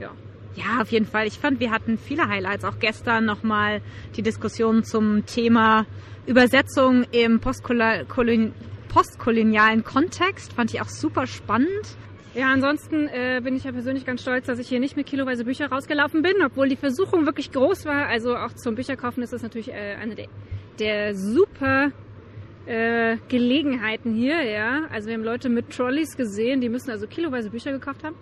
ja. 0.00 0.10
Ja, 0.56 0.82
auf 0.82 0.92
jeden 0.92 1.06
Fall. 1.06 1.26
Ich 1.26 1.38
fand, 1.38 1.58
wir 1.60 1.70
hatten 1.70 1.98
viele 1.98 2.28
Highlights. 2.28 2.64
Auch 2.64 2.78
gestern 2.78 3.24
nochmal 3.24 3.80
die 4.16 4.22
Diskussion 4.22 4.84
zum 4.84 5.26
Thema 5.26 5.86
Übersetzung 6.26 7.04
im 7.10 7.40
postkolonialen 7.40 9.84
Kontext. 9.84 10.52
Fand 10.52 10.72
ich 10.72 10.80
auch 10.80 10.88
super 10.88 11.26
spannend. 11.26 11.96
Ja, 12.34 12.52
ansonsten 12.52 13.06
äh, 13.06 13.40
bin 13.44 13.54
ich 13.54 13.62
ja 13.62 13.70
persönlich 13.70 14.04
ganz 14.04 14.22
stolz, 14.22 14.46
dass 14.46 14.58
ich 14.58 14.68
hier 14.68 14.80
nicht 14.80 14.96
mit 14.96 15.06
kiloweise 15.06 15.44
Bücher 15.44 15.68
rausgelaufen 15.68 16.22
bin, 16.22 16.34
obwohl 16.44 16.68
die 16.68 16.76
Versuchung 16.76 17.26
wirklich 17.26 17.52
groß 17.52 17.86
war. 17.86 18.08
Also 18.08 18.36
auch 18.36 18.52
zum 18.54 18.74
Bücherkaufen 18.74 19.22
ist 19.22 19.32
das 19.32 19.42
natürlich 19.42 19.68
äh, 19.68 19.96
eine 20.00 20.16
der, 20.16 20.26
der 20.80 21.14
super 21.14 21.92
äh, 22.66 23.18
Gelegenheiten 23.28 24.14
hier, 24.14 24.42
ja. 24.42 24.86
Also 24.90 25.08
wir 25.08 25.14
haben 25.14 25.22
Leute 25.22 25.48
mit 25.48 25.70
Trolleys 25.70 26.16
gesehen, 26.16 26.60
die 26.60 26.68
müssen 26.68 26.90
also 26.90 27.06
kiloweise 27.06 27.50
Bücher 27.50 27.70
gekauft 27.70 28.02
haben. 28.02 28.16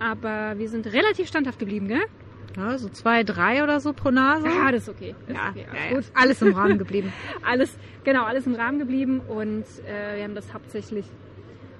Aber 0.00 0.58
wir 0.58 0.68
sind 0.68 0.86
relativ 0.88 1.28
standhaft 1.28 1.60
geblieben, 1.60 1.86
gell? 1.86 2.02
Ja, 2.56 2.76
so 2.76 2.88
zwei, 2.88 3.22
drei 3.22 3.62
oder 3.62 3.78
so 3.78 3.92
pro 3.92 4.10
Nase. 4.10 4.48
Ja, 4.48 4.72
das 4.72 4.82
ist 4.82 4.88
okay. 4.88 5.14
Das 5.28 5.36
ja, 5.36 5.48
ist 5.48 5.56
okay. 5.56 5.66
Ja, 5.90 5.94
gut. 5.94 6.04
Alles 6.14 6.42
im 6.42 6.54
Rahmen 6.54 6.78
geblieben. 6.78 7.12
alles, 7.44 7.78
genau, 8.02 8.24
alles 8.24 8.46
im 8.46 8.54
Rahmen 8.54 8.80
geblieben 8.80 9.20
und 9.20 9.64
äh, 9.86 10.16
wir 10.16 10.24
haben 10.24 10.34
das 10.34 10.52
hauptsächlich 10.52 11.04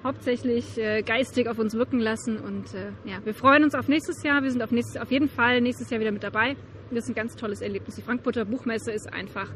hauptsächlich 0.03 0.77
äh, 0.77 1.01
geistig 1.01 1.47
auf 1.47 1.59
uns 1.59 1.73
wirken 1.73 1.99
lassen. 1.99 2.37
Und 2.37 2.73
äh, 2.73 2.91
ja, 3.05 3.17
wir 3.23 3.33
freuen 3.33 3.63
uns 3.63 3.75
auf 3.75 3.87
nächstes 3.87 4.23
Jahr. 4.23 4.43
Wir 4.43 4.51
sind 4.51 4.61
auf, 4.61 4.71
nächstes, 4.71 5.01
auf 5.01 5.11
jeden 5.11 5.29
Fall 5.29 5.61
nächstes 5.61 5.89
Jahr 5.89 5.99
wieder 5.99 6.11
mit 6.11 6.23
dabei. 6.23 6.55
Das 6.91 7.03
ist 7.03 7.09
ein 7.09 7.15
ganz 7.15 7.35
tolles 7.35 7.61
Erlebnis. 7.61 7.95
Die 7.95 8.01
Frankfurter 8.01 8.45
Buchmesse 8.45 8.91
ist 8.91 9.11
einfach 9.11 9.49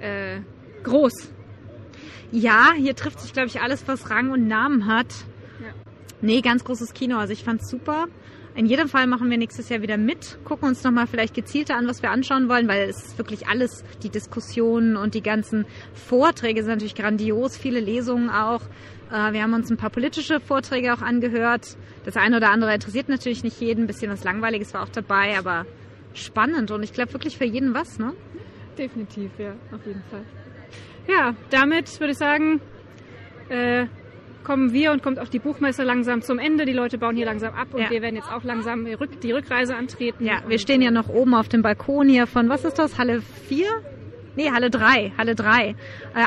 äh, 0.00 0.40
groß. 0.82 1.32
Ja, 2.32 2.72
hier 2.76 2.96
trifft 2.96 3.20
sich, 3.20 3.32
glaube 3.32 3.48
ich, 3.48 3.60
alles, 3.60 3.86
was 3.86 4.10
Rang 4.10 4.30
und 4.30 4.48
Namen 4.48 4.86
hat. 4.86 5.08
Ja. 5.60 5.66
Nee, 6.20 6.40
ganz 6.40 6.64
großes 6.64 6.92
Kino. 6.94 7.18
Also 7.18 7.32
ich 7.32 7.44
fand's 7.44 7.70
super. 7.70 8.06
In 8.56 8.64
jedem 8.64 8.88
Fall 8.88 9.06
machen 9.06 9.28
wir 9.28 9.36
nächstes 9.36 9.68
Jahr 9.68 9.82
wieder 9.82 9.98
mit, 9.98 10.38
gucken 10.44 10.68
uns 10.68 10.82
nochmal 10.82 11.06
vielleicht 11.06 11.34
gezielter 11.34 11.76
an, 11.76 11.86
was 11.86 12.00
wir 12.00 12.10
anschauen 12.10 12.48
wollen, 12.48 12.68
weil 12.68 12.88
es 12.88 13.04
ist 13.04 13.18
wirklich 13.18 13.48
alles, 13.48 13.84
die 14.02 14.08
Diskussionen 14.08 14.96
und 14.96 15.12
die 15.14 15.22
ganzen 15.22 15.66
Vorträge 15.92 16.62
sind 16.62 16.70
natürlich 16.70 16.94
grandios, 16.94 17.58
viele 17.58 17.80
Lesungen 17.80 18.30
auch. 18.30 18.62
Äh, 19.12 19.34
wir 19.34 19.42
haben 19.42 19.52
uns 19.52 19.70
ein 19.70 19.76
paar 19.76 19.90
politische 19.90 20.40
Vorträge 20.40 20.94
auch 20.94 21.02
angehört. 21.02 21.76
Das 22.06 22.16
eine 22.16 22.38
oder 22.38 22.50
andere 22.50 22.72
interessiert 22.72 23.10
natürlich 23.10 23.44
nicht 23.44 23.60
jeden. 23.60 23.84
Ein 23.84 23.86
bisschen 23.88 24.10
was 24.10 24.24
Langweiliges 24.24 24.72
war 24.72 24.84
auch 24.84 24.88
dabei, 24.88 25.36
aber 25.36 25.66
spannend 26.14 26.70
und 26.70 26.82
ich 26.82 26.94
glaube 26.94 27.12
wirklich 27.12 27.36
für 27.36 27.44
jeden 27.44 27.74
was, 27.74 27.98
ne? 27.98 28.14
Definitiv, 28.78 29.32
ja, 29.38 29.52
auf 29.70 29.84
jeden 29.84 30.02
Fall. 30.10 30.24
Ja, 31.06 31.34
damit 31.50 32.00
würde 32.00 32.12
ich 32.12 32.18
sagen, 32.18 32.62
äh, 33.50 33.84
kommen 34.46 34.72
wir 34.72 34.92
und 34.92 35.02
kommt 35.02 35.18
auch 35.18 35.28
die 35.28 35.40
Buchmesse 35.40 35.82
langsam 35.82 36.22
zum 36.22 36.38
Ende. 36.38 36.64
Die 36.64 36.72
Leute 36.72 36.98
bauen 36.98 37.16
hier 37.16 37.26
langsam 37.26 37.52
ab 37.54 37.68
und 37.72 37.80
Ja. 37.82 37.90
wir 37.90 38.00
werden 38.00 38.14
jetzt 38.14 38.30
auch 38.30 38.44
langsam 38.44 38.84
die, 38.84 38.94
Rück 38.94 39.20
die 39.20 39.32
Rückreise 39.32 39.74
antreten. 39.74 40.24
Ja, 40.24 40.40
wir 40.46 40.58
stehen 40.60 40.80
ja 40.82 40.90
noch 40.92 41.08
oben 41.08 41.34
auf 41.34 41.48
dem 41.48 41.62
Balkon 41.62 42.08
hier 42.08 42.26
von, 42.28 42.48
was 42.48 42.64
ist 42.64 42.78
das, 42.78 42.96
Halle 42.96 43.20
4? 43.48 43.66
Nee, 44.36 44.50
Halle 44.50 44.68
3, 44.70 45.12
Halle 45.18 45.34
3. 45.34 45.70
Äh, 45.70 45.74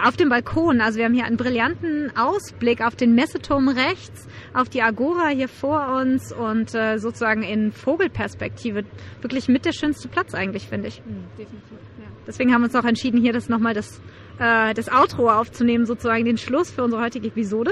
auf 0.04 0.18
dem 0.18 0.30
Balkon, 0.30 0.82
also 0.82 0.98
wir 0.98 1.06
haben 1.06 1.14
hier 1.14 1.26
einen 1.26 1.38
brillanten 1.38 2.12
Ausblick 2.18 2.82
auf 2.86 2.96
den 2.96 3.14
Messeturm 3.14 3.70
rechts, 3.70 4.28
auf 4.54 4.68
die 4.68 4.82
Agora 4.82 5.28
hier 5.28 5.48
vor 5.48 5.96
uns 6.02 6.34
und 6.34 6.74
äh, 6.74 6.98
sozusagen 6.98 7.44
in 7.44 7.72
Vogelperspektive. 7.72 8.84
Wirklich 9.22 9.48
mit 9.48 9.64
der 9.64 9.74
schönste 9.74 10.08
Platz 10.08 10.34
eigentlich, 10.34 10.68
finde 10.68 10.88
ich. 10.88 11.00
mh, 11.06 11.14
Definitiv, 11.38 11.70
ja. 12.00 12.06
Deswegen 12.26 12.52
haben 12.54 12.62
wir 12.62 12.66
uns 12.66 12.76
auch 12.76 12.84
entschieden, 12.86 13.22
hier 13.22 13.32
das 13.32 13.48
nochmal 13.48 13.76
das, 13.76 14.02
äh, 14.40 14.74
das 14.74 14.92
Outro 14.92 15.30
aufzunehmen, 15.30 15.86
sozusagen 15.86 16.26
den 16.26 16.38
Schluss 16.38 16.72
für 16.72 16.84
unsere 16.84 17.04
heutige 17.04 17.28
Episode. 17.28 17.72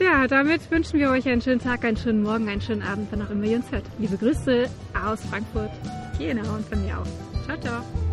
Ja, 0.00 0.26
damit 0.26 0.70
wünschen 0.70 0.98
wir 0.98 1.10
euch 1.10 1.28
einen 1.28 1.40
schönen 1.40 1.60
Tag, 1.60 1.84
einen 1.84 1.96
schönen 1.96 2.22
Morgen, 2.22 2.48
einen 2.48 2.60
schönen 2.60 2.82
Abend, 2.82 3.08
wann 3.10 3.22
auch 3.22 3.30
immer 3.30 3.44
ihr 3.44 3.56
uns 3.58 3.70
hört. 3.70 3.84
Liebe 3.98 4.16
Grüße 4.16 4.68
aus 5.06 5.20
Frankfurt. 5.30 5.70
Genau, 6.18 6.54
und 6.54 6.66
von 6.66 6.84
mir 6.84 6.98
auch. 6.98 7.44
Ciao, 7.46 7.58
ciao. 7.60 8.03